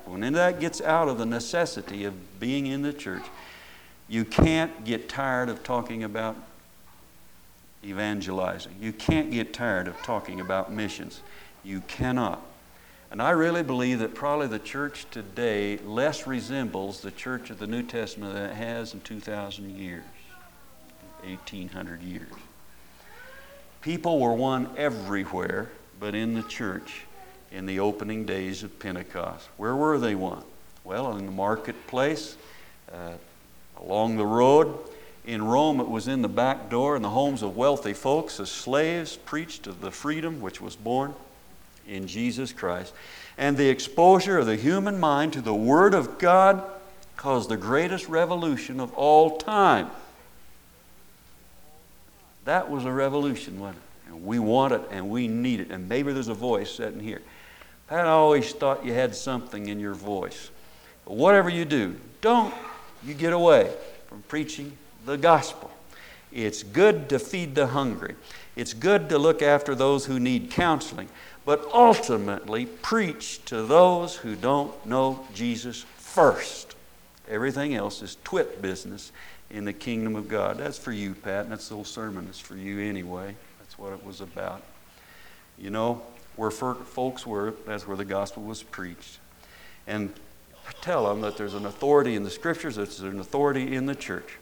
when 0.06 0.34
that 0.34 0.60
gets 0.60 0.82
out 0.82 1.10
of 1.10 1.18
the 1.18 1.26
necessity 1.26 2.06
of 2.06 2.40
being 2.40 2.66
in 2.66 2.82
the 2.82 2.94
church, 2.94 3.24
you 4.08 4.26
can't 4.26 4.84
get 4.86 5.10
tired 5.10 5.50
of 5.50 5.64
talking 5.64 6.04
about 6.04 6.36
evangelizing. 7.84 8.76
You 8.80 8.94
can't 8.94 9.32
get 9.32 9.54
tired 9.54 9.88
of 9.88 9.98
talking 10.04 10.40
about 10.40 10.72
missions. 10.72 11.22
You 11.64 11.82
cannot. 11.82 12.44
And 13.12 13.22
I 13.22 13.32
really 13.32 13.64
believe 13.64 14.00
that 14.00 14.16
probably 14.16 14.48
the 14.48 14.60
church 14.60 15.06
today 15.12 15.78
less 15.78 16.26
resembles 16.26 17.02
the 17.02 17.12
church 17.12 17.50
of 17.50 17.60
the 17.60 17.68
New 17.68 17.84
Testament 17.84 18.34
than 18.34 18.50
it 18.50 18.56
has 18.56 18.94
in 18.94 19.02
2,000 19.02 19.78
years, 19.78 20.04
1,800 21.22 22.02
years. 22.02 22.32
People 23.82 24.20
were 24.20 24.34
won 24.34 24.70
everywhere 24.78 25.70
but 26.00 26.16
in 26.16 26.34
the 26.34 26.44
church 26.44 27.02
in 27.52 27.66
the 27.66 27.80
opening 27.80 28.26
days 28.26 28.64
of 28.64 28.80
Pentecost. 28.80 29.48
Where 29.58 29.76
were 29.76 30.00
they 30.00 30.16
won? 30.16 30.44
Well, 30.84 31.16
in 31.18 31.26
the 31.26 31.32
marketplace, 31.32 32.36
uh, 32.92 33.14
along 33.78 34.18
the 34.18 34.26
road. 34.26 34.78
In 35.26 35.42
Rome, 35.42 35.80
it 35.80 35.90
was 35.90 36.08
in 36.08 36.22
the 36.22 36.28
back 36.28 36.70
door 36.70 36.96
in 36.96 37.02
the 37.02 37.10
homes 37.10 37.44
of 37.44 37.56
wealthy 37.56 37.94
folks 37.94 38.40
as 38.40 38.52
slaves 38.52 39.16
preached 39.16 39.68
of 39.68 39.80
the 39.80 39.92
freedom 39.92 40.42
which 40.42 40.60
was 40.60 40.76
born 40.76 41.14
in 41.88 42.08
Jesus 42.08 42.52
Christ. 42.52 42.94
And 43.38 43.56
the 43.56 43.70
exposure 43.70 44.38
of 44.38 44.46
the 44.46 44.58
human 44.58 45.00
mind 45.00 45.34
to 45.34 45.42
the 45.42 45.54
Word 45.54 45.94
of 45.94 46.20
God 46.20 46.64
caused 47.16 47.50
the 47.50 47.58
greatest 47.58 48.10
revolution 48.10 48.82
of 48.82 48.94
all 48.96 49.38
time. 49.38 49.90
That 52.44 52.70
was 52.70 52.84
a 52.84 52.92
revolution, 52.92 53.60
wasn't 53.60 53.78
it? 53.78 54.10
And 54.10 54.26
we 54.26 54.40
want 54.40 54.74
it 54.74 54.82
and 54.92 55.10
we 55.10 55.30
need 55.30 55.62
it. 55.62 55.72
And 55.72 55.88
maybe 55.88 56.12
there's 56.12 56.28
a 56.28 56.34
voice 56.34 56.70
sitting 56.70 57.00
here. 57.00 57.22
Pat, 57.88 58.06
I 58.06 58.10
always 58.10 58.52
thought 58.52 58.86
you 58.86 58.94
had 58.94 59.16
something 59.16 59.68
in 59.68 59.80
your 59.80 59.94
voice. 59.94 60.50
But 61.06 61.16
whatever 61.16 61.50
you 61.50 61.64
do, 61.64 61.96
don't 62.20 62.54
you 63.06 63.14
get 63.14 63.32
away 63.32 63.74
from 64.08 64.22
preaching 64.24 64.78
the 65.06 65.18
gospel. 65.18 65.72
It's 66.32 66.64
good 66.64 67.10
to 67.10 67.20
feed 67.20 67.56
the 67.56 67.68
hungry. 67.68 68.16
It's 68.56 68.74
good 68.74 69.10
to 69.10 69.18
look 69.18 69.42
after 69.42 69.76
those 69.76 70.06
who 70.06 70.20
need 70.20 70.52
counseling. 70.52 71.10
But 71.46 71.68
ultimately, 71.74 72.66
preach 72.66 73.44
to 73.46 73.64
those 73.64 74.16
who 74.16 74.36
don't 74.36 74.86
know 74.86 75.28
Jesus 75.34 75.86
first. 75.98 76.76
Everything 77.28 77.76
else 77.76 78.02
is 78.02 78.18
twit 78.24 78.62
business 78.62 79.12
in 79.50 79.66
the 79.66 79.74
kingdom 79.74 80.16
of 80.16 80.28
God. 80.28 80.58
That's 80.58 80.78
for 80.78 80.92
you, 80.92 81.14
Pat, 81.14 81.44
and 81.44 81.52
that's 81.52 81.70
the 81.70 81.76
whole 81.76 81.84
sermon. 81.84 82.28
It's 82.30 82.40
for 82.40 82.56
you 82.56 82.80
anyway. 82.80 83.36
That's 83.60 83.78
what 83.78 83.94
it 83.94 84.06
was 84.06 84.22
about. 84.22 84.64
You 85.58 85.70
know, 85.70 86.02
where 86.36 86.52
folks 86.52 87.28
were, 87.28 87.54
that's 87.66 87.88
where 87.88 87.98
the 87.98 88.06
gospel 88.06 88.44
was 88.44 88.64
preached. 88.64 89.20
And 89.86 90.14
tell 90.82 91.08
them 91.08 91.22
that 91.22 91.38
there's 91.38 91.54
an 91.54 91.66
authority 91.66 92.16
in 92.16 92.24
the 92.24 92.32
scriptures, 92.32 92.78
there's 92.78 93.02
an 93.02 93.20
authority 93.20 93.76
in 93.76 93.86
the 93.86 93.96
church. 93.96 94.38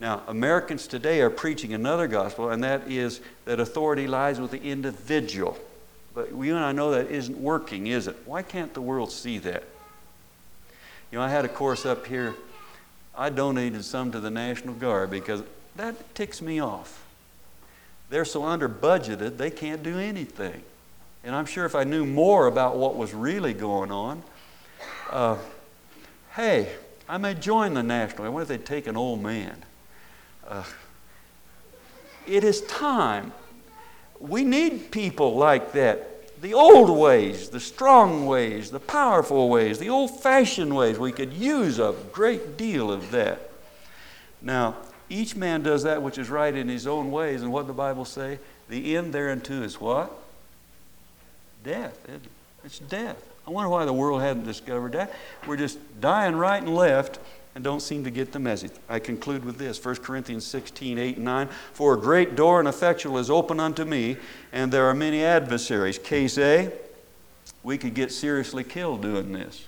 Now, 0.00 0.22
Americans 0.26 0.86
today 0.86 1.20
are 1.20 1.28
preaching 1.28 1.74
another 1.74 2.08
gospel, 2.08 2.50
and 2.50 2.64
that 2.64 2.90
is 2.90 3.20
that 3.44 3.60
authority 3.60 4.06
lies 4.06 4.40
with 4.40 4.50
the 4.50 4.62
individual. 4.62 5.58
But 6.14 6.30
you 6.30 6.56
and 6.56 6.64
I 6.64 6.72
know 6.72 6.90
that 6.92 7.10
isn't 7.10 7.38
working, 7.38 7.86
is 7.86 8.08
it? 8.08 8.16
Why 8.24 8.42
can't 8.42 8.72
the 8.72 8.80
world 8.80 9.12
see 9.12 9.38
that? 9.38 9.62
You 11.10 11.18
know, 11.18 11.24
I 11.24 11.28
had 11.28 11.44
a 11.44 11.48
course 11.48 11.84
up 11.84 12.06
here. 12.06 12.34
I 13.16 13.28
donated 13.28 13.84
some 13.84 14.10
to 14.12 14.20
the 14.20 14.30
National 14.30 14.74
Guard 14.74 15.10
because 15.10 15.42
that 15.76 16.14
ticks 16.14 16.40
me 16.40 16.60
off. 16.60 17.04
They're 18.08 18.24
so 18.24 18.44
under 18.44 18.68
budgeted, 18.68 19.36
they 19.36 19.50
can't 19.50 19.82
do 19.82 19.98
anything. 19.98 20.62
And 21.22 21.34
I'm 21.34 21.46
sure 21.46 21.66
if 21.66 21.74
I 21.74 21.84
knew 21.84 22.06
more 22.06 22.46
about 22.46 22.76
what 22.76 22.96
was 22.96 23.12
really 23.12 23.52
going 23.52 23.92
on, 23.92 24.22
uh, 25.10 25.36
hey, 26.34 26.72
I 27.08 27.18
may 27.18 27.34
join 27.34 27.74
the 27.74 27.82
National. 27.82 28.24
I 28.24 28.28
wonder 28.30 28.42
if 28.42 28.48
they'd 28.48 28.66
take 28.66 28.86
an 28.86 28.96
old 28.96 29.22
man. 29.22 29.64
Uh, 30.46 30.64
it 32.26 32.44
is 32.44 32.62
time. 32.62 33.32
We 34.18 34.44
need 34.44 34.90
people 34.90 35.36
like 35.36 35.72
that. 35.72 36.40
The 36.40 36.54
old 36.54 36.96
ways, 36.96 37.50
the 37.50 37.60
strong 37.60 38.26
ways, 38.26 38.70
the 38.70 38.80
powerful 38.80 39.48
ways, 39.48 39.78
the 39.78 39.90
old 39.90 40.22
fashioned 40.22 40.74
ways. 40.74 40.98
We 40.98 41.12
could 41.12 41.32
use 41.32 41.78
a 41.78 41.94
great 42.12 42.56
deal 42.56 42.90
of 42.90 43.10
that. 43.10 43.50
Now, 44.40 44.76
each 45.10 45.36
man 45.36 45.62
does 45.62 45.82
that 45.82 46.02
which 46.02 46.16
is 46.16 46.30
right 46.30 46.54
in 46.54 46.68
his 46.68 46.86
own 46.86 47.10
ways, 47.10 47.42
and 47.42 47.52
what 47.52 47.66
the 47.66 47.72
Bible 47.72 48.04
say? 48.04 48.38
The 48.68 48.96
end 48.96 49.12
thereunto 49.12 49.62
is 49.62 49.80
what? 49.80 50.16
Death. 51.64 51.98
It's 52.64 52.78
death. 52.78 53.22
I 53.46 53.50
wonder 53.50 53.68
why 53.68 53.84
the 53.84 53.92
world 53.92 54.22
hadn't 54.22 54.44
discovered 54.44 54.92
that. 54.92 55.12
We're 55.46 55.56
just 55.56 55.78
dying 56.00 56.36
right 56.36 56.62
and 56.62 56.74
left 56.74 57.18
and 57.60 57.64
don't 57.66 57.80
seem 57.80 58.04
to 58.04 58.10
get 58.10 58.32
the 58.32 58.38
message. 58.38 58.72
I 58.88 59.00
conclude 59.00 59.44
with 59.44 59.58
this 59.58 59.84
1 59.84 59.96
Corinthians 59.96 60.46
16, 60.46 60.96
8 60.96 61.16
and 61.16 61.24
9. 61.26 61.48
For 61.74 61.92
a 61.92 61.98
great 61.98 62.34
door 62.34 62.58
and 62.58 62.66
effectual 62.66 63.18
is 63.18 63.28
open 63.28 63.60
unto 63.60 63.84
me, 63.84 64.16
and 64.50 64.72
there 64.72 64.86
are 64.86 64.94
many 64.94 65.22
adversaries. 65.22 65.98
Case 65.98 66.38
A, 66.38 66.72
we 67.62 67.76
could 67.76 67.92
get 67.92 68.12
seriously 68.12 68.64
killed 68.64 69.02
doing 69.02 69.32
this. 69.32 69.66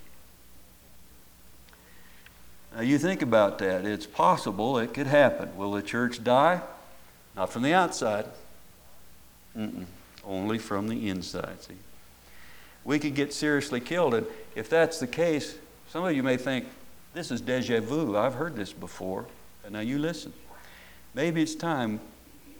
Now, 2.74 2.80
you 2.80 2.96
think 2.96 3.20
about 3.20 3.58
that. 3.58 3.84
It's 3.84 4.06
possible 4.06 4.78
it 4.78 4.94
could 4.94 5.06
happen. 5.06 5.54
Will 5.54 5.72
the 5.72 5.82
church 5.82 6.24
die? 6.24 6.62
Not 7.36 7.52
from 7.52 7.60
the 7.60 7.74
outside, 7.74 8.24
Mm-mm. 9.54 9.84
only 10.24 10.56
from 10.56 10.88
the 10.88 11.10
inside. 11.10 11.62
See? 11.62 11.74
We 12.84 12.98
could 12.98 13.14
get 13.14 13.34
seriously 13.34 13.80
killed. 13.80 14.14
And 14.14 14.26
if 14.54 14.70
that's 14.70 14.98
the 14.98 15.06
case, 15.06 15.56
some 15.90 16.06
of 16.06 16.16
you 16.16 16.22
may 16.22 16.38
think, 16.38 16.64
this 17.14 17.30
is 17.30 17.40
deja 17.40 17.80
vu. 17.80 18.16
I've 18.16 18.34
heard 18.34 18.56
this 18.56 18.72
before. 18.72 19.26
Now 19.70 19.80
you 19.80 19.98
listen. 19.98 20.32
Maybe 21.14 21.42
it's 21.42 21.54
time. 21.54 22.00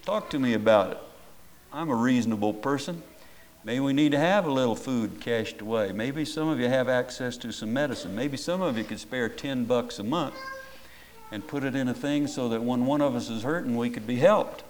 Talk 0.04 0.30
to 0.30 0.38
me 0.38 0.54
about 0.54 0.92
it. 0.92 0.98
I'm 1.72 1.88
a 1.88 1.94
reasonable 1.94 2.52
person. 2.52 3.02
Maybe 3.64 3.80
we 3.80 3.92
need 3.92 4.12
to 4.12 4.18
have 4.18 4.46
a 4.46 4.50
little 4.50 4.74
food 4.74 5.20
cached 5.20 5.60
away. 5.60 5.92
Maybe 5.92 6.24
some 6.24 6.48
of 6.48 6.58
you 6.58 6.68
have 6.68 6.88
access 6.88 7.36
to 7.38 7.52
some 7.52 7.72
medicine. 7.72 8.14
Maybe 8.14 8.36
some 8.36 8.60
of 8.60 8.76
you 8.76 8.84
could 8.84 8.98
spare 8.98 9.28
10 9.28 9.64
bucks 9.64 9.98
a 9.98 10.04
month 10.04 10.34
and 11.30 11.46
put 11.46 11.64
it 11.64 11.74
in 11.74 11.88
a 11.88 11.94
thing 11.94 12.26
so 12.26 12.48
that 12.48 12.62
when 12.62 12.84
one 12.86 13.00
of 13.00 13.14
us 13.14 13.30
is 13.30 13.42
hurting, 13.42 13.76
we 13.76 13.88
could 13.88 14.06
be 14.06 14.16
helped. 14.16 14.64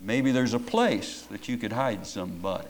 Maybe 0.00 0.32
there's 0.32 0.52
a 0.52 0.58
place 0.58 1.22
that 1.30 1.48
you 1.48 1.56
could 1.56 1.72
hide 1.72 2.06
somebody. 2.06 2.68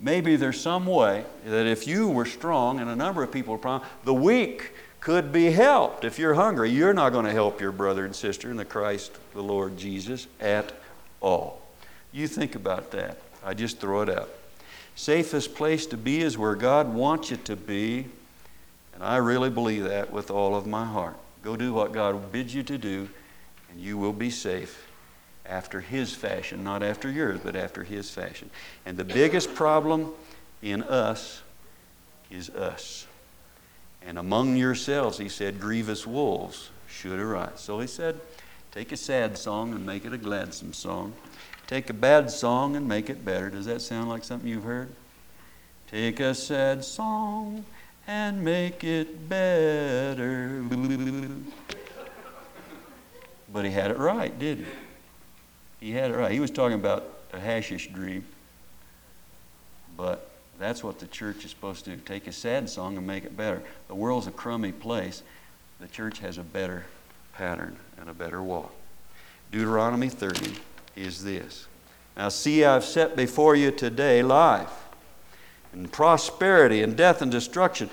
Maybe 0.00 0.36
there's 0.36 0.60
some 0.60 0.86
way 0.86 1.24
that 1.46 1.66
if 1.66 1.86
you 1.86 2.08
were 2.08 2.26
strong 2.26 2.80
and 2.80 2.90
a 2.90 2.96
number 2.96 3.22
of 3.22 3.32
people 3.32 3.52
were 3.52 3.58
strong, 3.58 3.82
the 4.04 4.14
weak 4.14 4.72
could 5.00 5.32
be 5.32 5.50
helped. 5.50 6.04
If 6.04 6.18
you're 6.18 6.34
hungry, 6.34 6.70
you're 6.70 6.94
not 6.94 7.12
going 7.12 7.26
to 7.26 7.32
help 7.32 7.60
your 7.60 7.72
brother 7.72 8.04
and 8.04 8.14
sister 8.14 8.50
in 8.50 8.56
the 8.56 8.64
Christ, 8.64 9.12
the 9.32 9.42
Lord 9.42 9.76
Jesus, 9.76 10.26
at 10.40 10.72
all. 11.20 11.62
You 12.12 12.26
think 12.26 12.54
about 12.54 12.90
that. 12.92 13.18
I 13.44 13.54
just 13.54 13.78
throw 13.78 14.00
it 14.02 14.08
out. 14.08 14.30
Safest 14.96 15.54
place 15.54 15.86
to 15.86 15.96
be 15.96 16.22
is 16.22 16.38
where 16.38 16.54
God 16.54 16.92
wants 16.92 17.30
you 17.30 17.36
to 17.38 17.56
be, 17.56 18.06
and 18.94 19.02
I 19.02 19.16
really 19.16 19.50
believe 19.50 19.84
that 19.84 20.12
with 20.12 20.30
all 20.30 20.54
of 20.54 20.66
my 20.66 20.84
heart. 20.84 21.16
Go 21.42 21.56
do 21.56 21.72
what 21.72 21.92
God 21.92 22.32
bids 22.32 22.54
you 22.54 22.62
to 22.62 22.78
do, 22.78 23.08
and 23.70 23.80
you 23.80 23.98
will 23.98 24.12
be 24.12 24.30
safe 24.30 24.88
after 25.46 25.80
his 25.80 26.14
fashion, 26.14 26.64
not 26.64 26.82
after 26.82 27.10
yours, 27.10 27.40
but 27.42 27.54
after 27.54 27.84
his 27.84 28.10
fashion. 28.10 28.50
And 28.86 28.96
the 28.96 29.04
biggest 29.04 29.54
problem 29.54 30.12
in 30.62 30.82
us 30.82 31.42
is 32.30 32.50
us. 32.50 33.06
And 34.06 34.18
among 34.18 34.56
yourselves, 34.56 35.18
he 35.18 35.28
said, 35.28 35.60
grievous 35.60 36.06
wolves 36.06 36.70
should 36.88 37.18
arise. 37.18 37.60
So 37.60 37.80
he 37.80 37.86
said, 37.86 38.20
take 38.72 38.92
a 38.92 38.96
sad 38.96 39.36
song 39.38 39.72
and 39.74 39.84
make 39.84 40.04
it 40.04 40.12
a 40.12 40.18
gladsome 40.18 40.72
song. 40.72 41.14
Take 41.66 41.88
a 41.88 41.94
bad 41.94 42.30
song 42.30 42.76
and 42.76 42.86
make 42.86 43.08
it 43.08 43.24
better. 43.24 43.48
Does 43.48 43.66
that 43.66 43.80
sound 43.80 44.08
like 44.08 44.24
something 44.24 44.48
you've 44.48 44.64
heard? 44.64 44.90
Take 45.90 46.20
a 46.20 46.34
sad 46.34 46.84
song 46.84 47.64
and 48.06 48.44
make 48.44 48.84
it 48.84 49.28
better. 49.28 50.62
But 53.52 53.64
he 53.64 53.70
had 53.70 53.90
it 53.90 53.98
right, 53.98 54.36
didn't 54.38 54.64
he? 54.64 54.70
He 55.84 55.92
had 55.92 56.10
it 56.10 56.16
right. 56.16 56.32
He 56.32 56.40
was 56.40 56.50
talking 56.50 56.78
about 56.78 57.04
a 57.34 57.38
hashish 57.38 57.88
dream. 57.88 58.24
But 59.98 60.30
that's 60.58 60.82
what 60.82 60.98
the 60.98 61.06
church 61.06 61.44
is 61.44 61.50
supposed 61.50 61.84
to 61.84 61.90
do 61.90 61.96
take 62.06 62.26
a 62.26 62.32
sad 62.32 62.70
song 62.70 62.96
and 62.96 63.06
make 63.06 63.26
it 63.26 63.36
better. 63.36 63.62
The 63.88 63.94
world's 63.94 64.26
a 64.26 64.30
crummy 64.30 64.72
place. 64.72 65.22
The 65.80 65.88
church 65.88 66.20
has 66.20 66.38
a 66.38 66.42
better 66.42 66.86
pattern 67.34 67.76
and 68.00 68.08
a 68.08 68.14
better 68.14 68.42
walk. 68.42 68.72
Deuteronomy 69.52 70.08
30 70.08 70.54
is 70.96 71.22
this 71.22 71.66
Now, 72.16 72.30
see, 72.30 72.64
I've 72.64 72.84
set 72.84 73.14
before 73.14 73.54
you 73.54 73.70
today 73.70 74.22
life 74.22 74.72
and 75.74 75.92
prosperity 75.92 76.82
and 76.82 76.96
death 76.96 77.20
and 77.20 77.30
destruction 77.30 77.90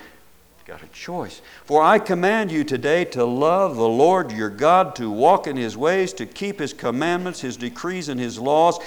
got 0.66 0.82
a 0.82 0.88
choice. 0.88 1.40
For 1.64 1.82
I 1.82 1.98
command 1.98 2.50
you 2.50 2.64
today 2.64 3.04
to 3.06 3.24
love 3.24 3.76
the 3.76 3.88
Lord 3.88 4.30
your 4.30 4.50
God, 4.50 4.94
to 4.96 5.10
walk 5.10 5.46
in 5.46 5.56
his 5.56 5.76
ways, 5.76 6.12
to 6.14 6.26
keep 6.26 6.58
his 6.58 6.72
commandments, 6.72 7.40
his 7.40 7.56
decrees, 7.56 8.08
and 8.08 8.20
his 8.20 8.38
laws. 8.38 8.78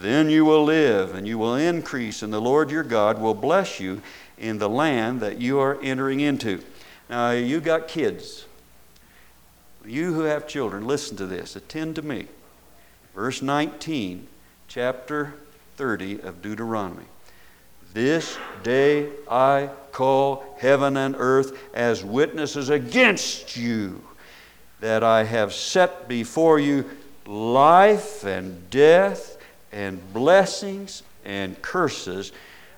Then 0.00 0.30
you 0.30 0.44
will 0.44 0.64
live 0.64 1.14
and 1.14 1.26
you 1.26 1.38
will 1.38 1.56
increase, 1.56 2.22
and 2.22 2.32
the 2.32 2.40
Lord 2.40 2.70
your 2.70 2.84
God 2.84 3.20
will 3.20 3.34
bless 3.34 3.80
you 3.80 4.00
in 4.38 4.58
the 4.58 4.68
land 4.68 5.20
that 5.20 5.40
you 5.40 5.58
are 5.58 5.80
entering 5.82 6.20
into. 6.20 6.62
Now, 7.10 7.32
you 7.32 7.60
got 7.60 7.88
kids. 7.88 8.46
You 9.84 10.12
who 10.14 10.22
have 10.22 10.46
children, 10.46 10.86
listen 10.86 11.16
to 11.16 11.26
this. 11.26 11.56
Attend 11.56 11.96
to 11.96 12.02
me. 12.02 12.26
Verse 13.14 13.42
19, 13.42 14.28
chapter 14.68 15.34
30 15.76 16.20
of 16.20 16.42
Deuteronomy. 16.42 17.06
This 17.98 18.38
day 18.62 19.08
I 19.28 19.70
call 19.90 20.54
heaven 20.60 20.96
and 20.96 21.16
earth 21.18 21.58
as 21.74 22.04
witnesses 22.04 22.68
against 22.68 23.56
you 23.56 24.04
that 24.78 25.02
I 25.02 25.24
have 25.24 25.52
set 25.52 26.06
before 26.06 26.60
you 26.60 26.88
life 27.26 28.22
and 28.22 28.70
death 28.70 29.36
and 29.72 30.00
blessings 30.12 31.02
and 31.24 31.60
curses. 31.60 32.30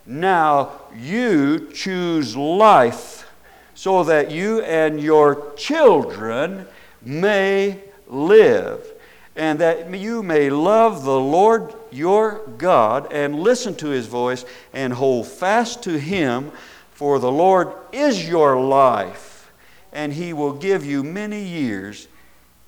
Now 0.06 0.70
you 0.98 1.70
choose 1.74 2.34
life 2.34 3.30
so 3.74 4.02
that 4.04 4.30
you 4.30 4.62
and 4.62 4.98
your 4.98 5.52
children 5.54 6.66
may 7.02 7.78
live, 8.08 8.90
and 9.36 9.58
that 9.58 9.92
you 9.94 10.22
may 10.22 10.50
love 10.50 11.04
the 11.04 11.18
Lord 11.18 11.74
your 11.90 12.40
God 12.58 13.12
and 13.12 13.40
listen 13.40 13.74
to 13.76 13.88
his 13.88 14.06
voice 14.06 14.44
and 14.72 14.92
hold 14.92 15.26
fast 15.26 15.82
to 15.84 15.98
him, 15.98 16.52
for 16.92 17.18
the 17.18 17.30
Lord 17.30 17.72
is 17.92 18.28
your 18.28 18.60
life, 18.60 19.50
and 19.92 20.12
he 20.12 20.32
will 20.32 20.52
give 20.52 20.84
you 20.84 21.02
many 21.02 21.42
years 21.42 22.08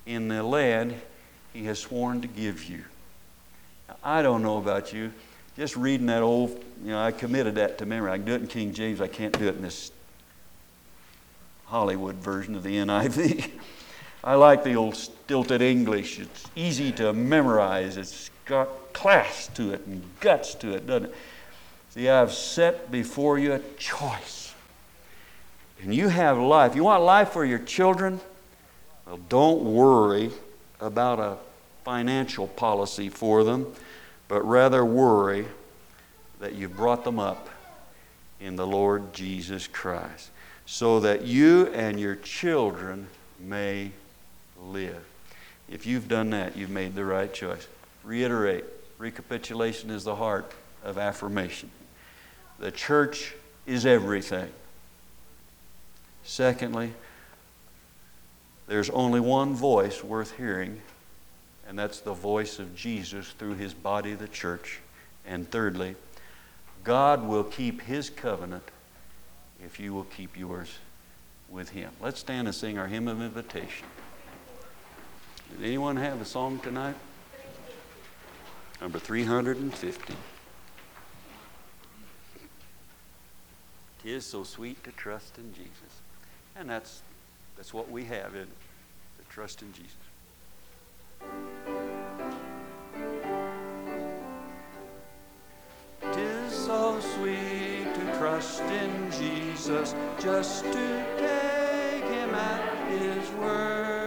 in 0.05 0.27
the 0.27 0.43
land 0.43 0.95
he 1.53 1.65
has 1.65 1.79
sworn 1.79 2.21
to 2.21 2.27
give 2.27 2.65
you. 2.65 2.83
Now, 3.87 3.95
I 4.03 4.21
don't 4.21 4.41
know 4.41 4.57
about 4.57 4.91
you. 4.91 5.13
Just 5.55 5.77
reading 5.77 6.07
that 6.07 6.23
old, 6.23 6.51
you 6.83 6.91
know, 6.91 6.99
I 6.99 7.11
committed 7.11 7.55
that 7.55 7.77
to 7.77 7.85
memory. 7.85 8.11
I 8.11 8.17
can 8.17 8.25
do 8.25 8.33
it 8.33 8.41
in 8.41 8.47
King 8.47 8.73
James, 8.73 8.99
I 9.01 9.07
can't 9.07 9.37
do 9.37 9.47
it 9.47 9.55
in 9.55 9.61
this 9.61 9.91
Hollywood 11.65 12.15
version 12.15 12.55
of 12.55 12.63
the 12.63 12.75
NIV. 12.75 13.51
I 14.23 14.35
like 14.35 14.63
the 14.63 14.75
old 14.75 14.95
stilted 14.95 15.61
English. 15.61 16.19
It's 16.19 16.45
easy 16.55 16.91
to 16.93 17.11
memorize. 17.11 17.97
It's 17.97 18.29
got 18.45 18.93
class 18.93 19.47
to 19.55 19.73
it 19.73 19.85
and 19.85 20.03
guts 20.19 20.55
to 20.55 20.73
it, 20.73 20.87
doesn't 20.87 21.09
it? 21.09 21.15
See, 21.89 22.09
I've 22.09 22.31
set 22.31 22.89
before 22.91 23.37
you 23.37 23.53
a 23.53 23.59
choice. 23.77 24.53
And 25.81 25.93
you 25.93 26.07
have 26.07 26.37
life. 26.37 26.75
You 26.75 26.85
want 26.85 27.03
life 27.03 27.29
for 27.29 27.43
your 27.43 27.59
children? 27.59 28.21
Well, 29.05 29.19
don't 29.27 29.63
worry 29.63 30.31
about 30.79 31.19
a 31.19 31.37
financial 31.83 32.47
policy 32.47 33.09
for 33.09 33.43
them, 33.43 33.73
but 34.29 34.41
rather 34.47 34.85
worry 34.85 35.45
that 36.39 36.55
you've 36.55 36.77
brought 36.77 37.03
them 37.03 37.19
up 37.19 37.49
in 38.39 38.55
the 38.55 38.65
Lord 38.65 39.13
Jesus 39.13 39.67
Christ 39.67 40.29
so 40.65 41.01
that 41.01 41.23
you 41.23 41.67
and 41.67 41.99
your 41.99 42.15
children 42.15 43.07
may 43.39 43.91
live. 44.63 45.03
If 45.69 45.85
you've 45.85 46.07
done 46.07 46.31
that, 46.31 46.57
you've 46.57 46.69
made 46.69 46.95
the 46.95 47.05
right 47.05 47.33
choice. 47.33 47.67
Reiterate 48.03 48.65
recapitulation 48.97 49.89
is 49.89 50.03
the 50.03 50.15
heart 50.15 50.51
of 50.83 50.97
affirmation. 50.97 51.71
The 52.59 52.71
church 52.71 53.33
is 53.65 53.85
everything. 53.85 54.49
Secondly, 56.23 56.93
there's 58.67 58.89
only 58.89 59.19
one 59.19 59.53
voice 59.53 60.03
worth 60.03 60.37
hearing, 60.37 60.81
and 61.67 61.77
that's 61.77 61.99
the 61.99 62.13
voice 62.13 62.59
of 62.59 62.75
Jesus 62.75 63.29
through 63.31 63.55
his 63.55 63.73
body, 63.73 64.13
the 64.13 64.27
church. 64.27 64.79
And 65.25 65.49
thirdly, 65.49 65.95
God 66.83 67.25
will 67.25 67.43
keep 67.43 67.81
his 67.81 68.09
covenant 68.09 68.63
if 69.63 69.79
you 69.79 69.93
will 69.93 70.05
keep 70.05 70.37
yours 70.37 70.77
with 71.49 71.69
him. 71.69 71.91
Let's 72.01 72.19
stand 72.19 72.47
and 72.47 72.55
sing 72.55 72.77
our 72.77 72.87
hymn 72.87 73.07
of 73.07 73.21
invitation. 73.21 73.87
Did 75.51 75.65
anyone 75.65 75.97
have 75.97 76.21
a 76.21 76.25
song 76.25 76.59
tonight? 76.59 76.95
Number 78.81 78.99
350. 78.99 80.13
Tis 84.03 84.25
so 84.25 84.43
sweet 84.43 84.83
to 84.83 84.91
trust 84.91 85.37
in 85.37 85.53
Jesus. 85.53 86.01
And 86.57 86.69
that's, 86.69 87.01
that's 87.55 87.73
what 87.73 87.89
we 87.89 88.03
have 88.03 88.35
in 88.35 88.47
to 88.47 89.25
trust 89.29 89.61
in 89.61 89.71
Jesus. 89.71 89.95
Tis 96.11 96.53
so 96.53 96.99
sweet 96.99 97.93
to 97.95 98.17
trust 98.17 98.61
in 98.61 99.11
Jesus, 99.11 99.95
just 100.19 100.65
to 100.65 101.05
take 101.17 102.03
him 102.03 102.35
at 102.35 102.91
his 102.91 103.29
word, 103.31 104.02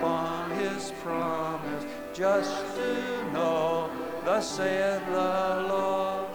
upon 0.00 0.50
his 0.52 0.92
promise, 1.02 1.84
just 2.14 2.74
to 2.74 3.32
know, 3.32 3.90
thus 4.24 4.56
saith 4.56 5.04
the 5.06 5.66
Lord. 5.68 6.26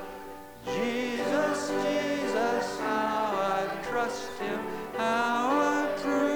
Jesus, 0.66 1.70
Jesus, 1.84 2.80
how 2.80 3.34
I 3.34 3.68
trust 3.90 4.30
him, 4.40 4.60
how 4.96 5.50
I 5.50 6.00
proved 6.00 6.35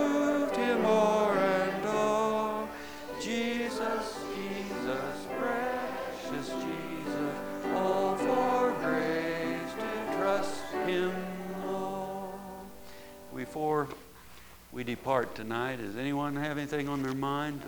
we 14.80 14.86
depart 14.86 15.36
tonight, 15.36 15.76
does 15.76 15.98
anyone 15.98 16.38
have 16.38 16.58
anything 16.58 16.88
on 16.88 17.04
their 17.04 17.14
mind 17.14 17.62
to 17.62 17.68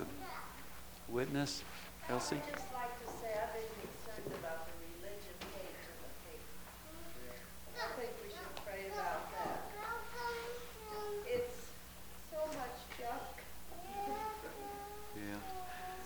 witness? 1.09 1.61
Elsie? 2.07 2.37
I'd 2.37 2.53
just 2.53 2.73
like 2.73 3.05
to 3.05 3.07
say 3.19 3.27
I've 3.35 3.51
been 3.51 3.67
concerned 3.83 4.39
about 4.39 4.65
the 4.65 4.71
religion 4.87 5.35
page 5.51 5.75
in 5.91 5.95
the 5.99 6.11
paper. 6.23 7.35
I 7.75 7.99
think 7.99 8.11
we 8.23 8.29
should 8.29 8.55
pray 8.63 8.87
about 8.93 9.27
that. 9.43 9.59
It's 11.27 11.67
so 12.31 12.39
much 12.47 12.79
junk. 12.97 13.43
Yeah. 15.17 15.41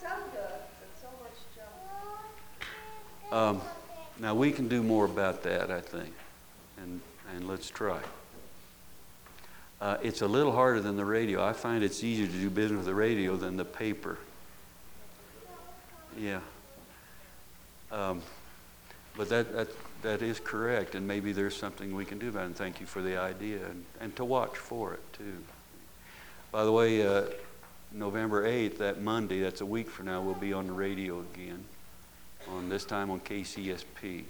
Some 0.01 0.23
good, 0.31 0.61
but 0.79 0.89
so 0.99 1.09
much 1.21 1.37
junk. 1.55 3.31
Um, 3.31 3.61
now 4.19 4.33
we 4.33 4.51
can 4.51 4.67
do 4.67 4.81
more 4.81 5.05
about 5.05 5.43
that, 5.43 5.69
I 5.69 5.81
think, 5.81 6.15
and 6.81 6.99
and 7.35 7.47
let's 7.47 7.69
try. 7.69 7.99
Uh, 9.81 9.97
it's 10.01 10.21
a 10.21 10.27
little 10.27 10.51
harder 10.51 10.79
than 10.79 10.95
the 10.95 11.05
radio. 11.05 11.43
I 11.43 11.53
find 11.53 11.83
it's 11.83 12.03
easier 12.03 12.27
to 12.27 12.33
do 12.33 12.49
business 12.49 12.77
with 12.77 12.85
the 12.85 12.95
radio 12.95 13.35
than 13.35 13.57
the 13.57 13.65
paper. 13.65 14.17
Yeah. 16.17 16.39
Um, 17.91 18.21
but 19.17 19.29
that, 19.29 19.51
that 19.53 19.67
that 20.05 20.21
is 20.21 20.39
correct, 20.39 20.93
and 20.93 21.07
maybe 21.07 21.31
there's 21.31 21.55
something 21.55 21.95
we 21.95 22.05
can 22.05 22.19
do 22.19 22.29
about 22.29 22.43
it. 22.43 22.45
And 22.45 22.55
thank 22.55 22.79
you 22.79 22.85
for 22.85 23.01
the 23.01 23.17
idea, 23.17 23.57
and, 23.65 23.85
and 23.99 24.15
to 24.17 24.23
watch 24.23 24.55
for 24.55 24.93
it 24.93 25.13
too. 25.13 25.37
By 26.51 26.63
the 26.63 26.71
way, 26.71 27.05
uh, 27.05 27.23
November 27.91 28.47
8th, 28.47 28.77
that 28.77 29.01
Monday, 29.01 29.41
that's 29.41 29.61
a 29.61 29.65
week 29.65 29.89
from 29.89 30.05
now, 30.05 30.21
we'll 30.21 30.35
be 30.35 30.53
on 30.53 30.67
the 30.67 30.73
radio 30.73 31.23
again. 31.33 31.63
On 32.49 32.69
this 32.69 32.85
time 32.85 33.09
on 33.09 33.19
KCSP, 33.19 34.23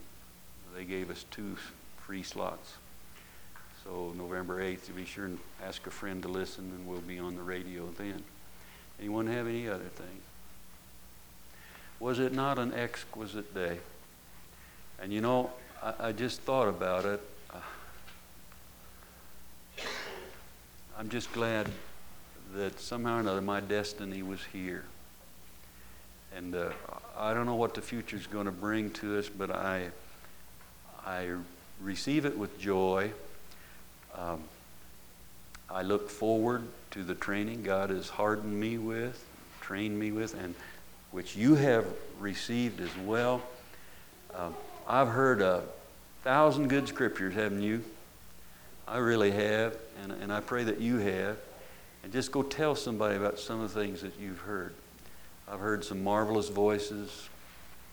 they 0.73 0.85
gave 0.85 1.09
us 1.09 1.25
two 1.29 1.57
free 1.97 2.23
slots. 2.23 2.75
So 3.85 4.13
November 4.17 4.61
8th, 4.63 4.95
be 4.95 5.05
sure 5.05 5.25
and 5.25 5.37
ask 5.63 5.85
a 5.85 5.91
friend 5.91 6.23
to 6.23 6.27
listen, 6.27 6.71
and 6.75 6.87
we'll 6.87 7.01
be 7.01 7.19
on 7.19 7.35
the 7.35 7.43
radio 7.43 7.87
then. 7.97 8.23
Anyone 8.99 9.27
have 9.27 9.47
any 9.47 9.69
other 9.69 9.83
thing? 9.83 10.21
Was 11.99 12.17
it 12.17 12.33
not 12.33 12.57
an 12.57 12.73
exquisite 12.73 13.53
day? 13.53 13.77
And 14.99 15.13
you 15.13 15.21
know, 15.21 15.51
I, 15.83 15.93
I 16.07 16.11
just 16.13 16.41
thought 16.41 16.67
about 16.67 17.05
it. 17.05 17.21
Uh, 17.53 17.59
I'm 20.97 21.09
just 21.09 21.31
glad 21.31 21.69
that 22.55 22.79
somehow 22.79 23.17
or 23.17 23.19
another 23.19 23.41
my 23.41 23.59
destiny 23.59 24.23
was 24.23 24.39
here. 24.51 24.85
And 26.35 26.55
uh, 26.55 26.71
I 27.15 27.35
don't 27.35 27.45
know 27.45 27.55
what 27.55 27.75
the 27.75 27.81
future 27.81 28.17
is 28.17 28.25
going 28.25 28.47
to 28.47 28.51
bring 28.51 28.89
to 28.91 29.19
us, 29.19 29.29
but 29.29 29.51
I, 29.51 29.89
I 31.05 31.29
receive 31.79 32.25
it 32.25 32.35
with 32.35 32.59
joy. 32.59 33.11
Um, 34.17 34.43
I 35.69 35.81
look 35.81 36.09
forward 36.09 36.63
to 36.91 37.03
the 37.03 37.15
training 37.15 37.63
God 37.63 37.89
has 37.89 38.07
hardened 38.07 38.59
me 38.59 38.77
with, 38.77 39.23
trained 39.61 39.99
me 39.99 40.11
with, 40.11 40.33
and 40.35 40.55
which 41.11 41.35
you 41.35 41.55
have 41.55 41.85
received 42.19 42.79
as 42.81 42.95
well. 43.05 43.41
Um, 44.33 44.55
I've 44.87 45.07
heard 45.07 45.41
a 45.41 45.63
thousand 46.23 46.67
good 46.69 46.87
scriptures, 46.87 47.33
haven't 47.33 47.61
you? 47.61 47.83
I 48.87 48.97
really 48.97 49.31
have, 49.31 49.75
and, 50.03 50.11
and 50.11 50.31
I 50.31 50.39
pray 50.39 50.63
that 50.63 50.79
you 50.79 50.97
have. 50.97 51.37
And 52.03 52.13
just 52.13 52.31
go 52.31 52.43
tell 52.43 52.75
somebody 52.75 53.15
about 53.15 53.39
some 53.39 53.61
of 53.61 53.73
the 53.73 53.81
things 53.81 54.01
that 54.01 54.13
you've 54.19 54.39
heard. 54.39 54.73
I've 55.49 55.59
heard 55.59 55.83
some 55.83 56.03
marvelous 56.03 56.49
voices. 56.49 57.29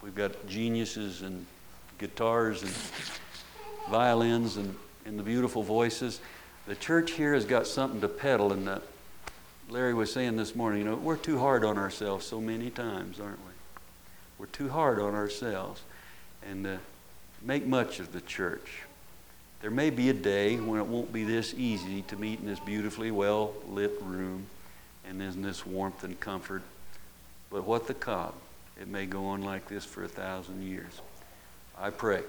We've 0.03 0.15
got 0.15 0.47
geniuses 0.47 1.23
and 1.23 1.47
guitars 1.99 2.63
and 2.63 2.73
violins 3.91 4.57
and, 4.57 4.75
and 5.05 5.19
the 5.19 5.23
beautiful 5.23 5.63
voices. 5.63 6.21
The 6.67 6.77
church 6.77 7.13
here 7.13 7.35
has 7.35 7.45
got 7.45 7.67
something 7.67 8.01
to 8.01 8.09
peddle, 8.09 8.53
and 8.53 8.81
Larry 9.69 9.95
was 9.95 10.13
saying 10.13 10.37
this 10.37 10.55
morning, 10.55 10.81
you 10.81 10.85
know, 10.85 10.97
we're 10.97 11.17
too 11.17 11.39
hard 11.39 11.65
on 11.65 11.79
ourselves 11.79 12.27
so 12.27 12.41
many 12.41 12.71
times, 12.71 13.19
aren't 13.19 13.39
we? 13.41 13.53
We're 14.39 14.47
too 14.47 14.69
hard 14.69 15.01
on 15.01 15.15
ourselves. 15.15 15.83
And 16.49 16.67
uh, 16.67 16.77
make 17.43 17.67
much 17.67 18.01
of 18.01 18.13
the 18.13 18.21
church. 18.21 18.83
There 19.61 19.71
may 19.71 19.91
be 19.91 20.09
a 20.09 20.15
day 20.15 20.57
when 20.57 20.81
it 20.81 20.87
won't 20.87 21.13
be 21.13 21.25
this 21.25 21.55
easy 21.55 22.03
to 22.03 22.17
meet 22.17 22.41
in 22.41 22.47
this 22.47 22.59
beautifully 22.61 23.11
well 23.11 23.55
lit 23.69 23.93
room 24.03 24.47
and 25.09 25.23
isn't 25.23 25.43
this 25.43 25.67
warmth 25.67 26.05
and 26.05 26.19
comfort? 26.19 26.63
But 27.51 27.65
what 27.65 27.87
the 27.87 27.95
cob? 27.95 28.35
It 28.81 28.89
may 28.89 29.07
go 29.07 29.27
on 29.27 29.43
like 29.43 29.69
this 29.69 29.85
for 29.85 30.05
a 30.05 30.09
thousand 30.09 30.63
years. 30.63 31.01
I 31.79 31.91
pray 31.91 32.23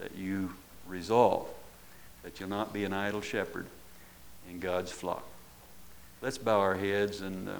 that 0.00 0.16
you 0.16 0.54
resolve 0.86 1.46
that 2.24 2.40
you'll 2.40 2.48
not 2.48 2.72
be 2.72 2.84
an 2.84 2.92
idle 2.92 3.20
shepherd 3.20 3.66
in 4.50 4.58
God's 4.58 4.90
flock. 4.90 5.24
Let's 6.20 6.38
bow 6.38 6.58
our 6.58 6.74
heads 6.74 7.20
and, 7.20 7.48
uh, 7.48 7.52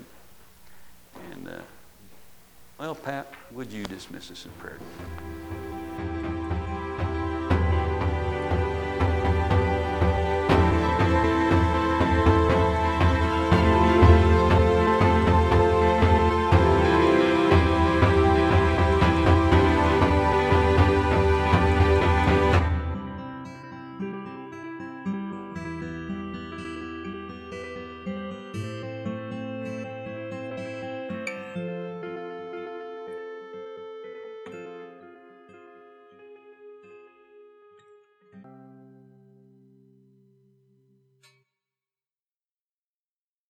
and 1.30 1.48
uh, 1.48 1.52
well, 2.78 2.94
Pat, 2.94 3.32
would 3.52 3.70
you 3.70 3.84
dismiss 3.84 4.30
us 4.30 4.46
in 4.46 4.50
prayer? 4.52 4.78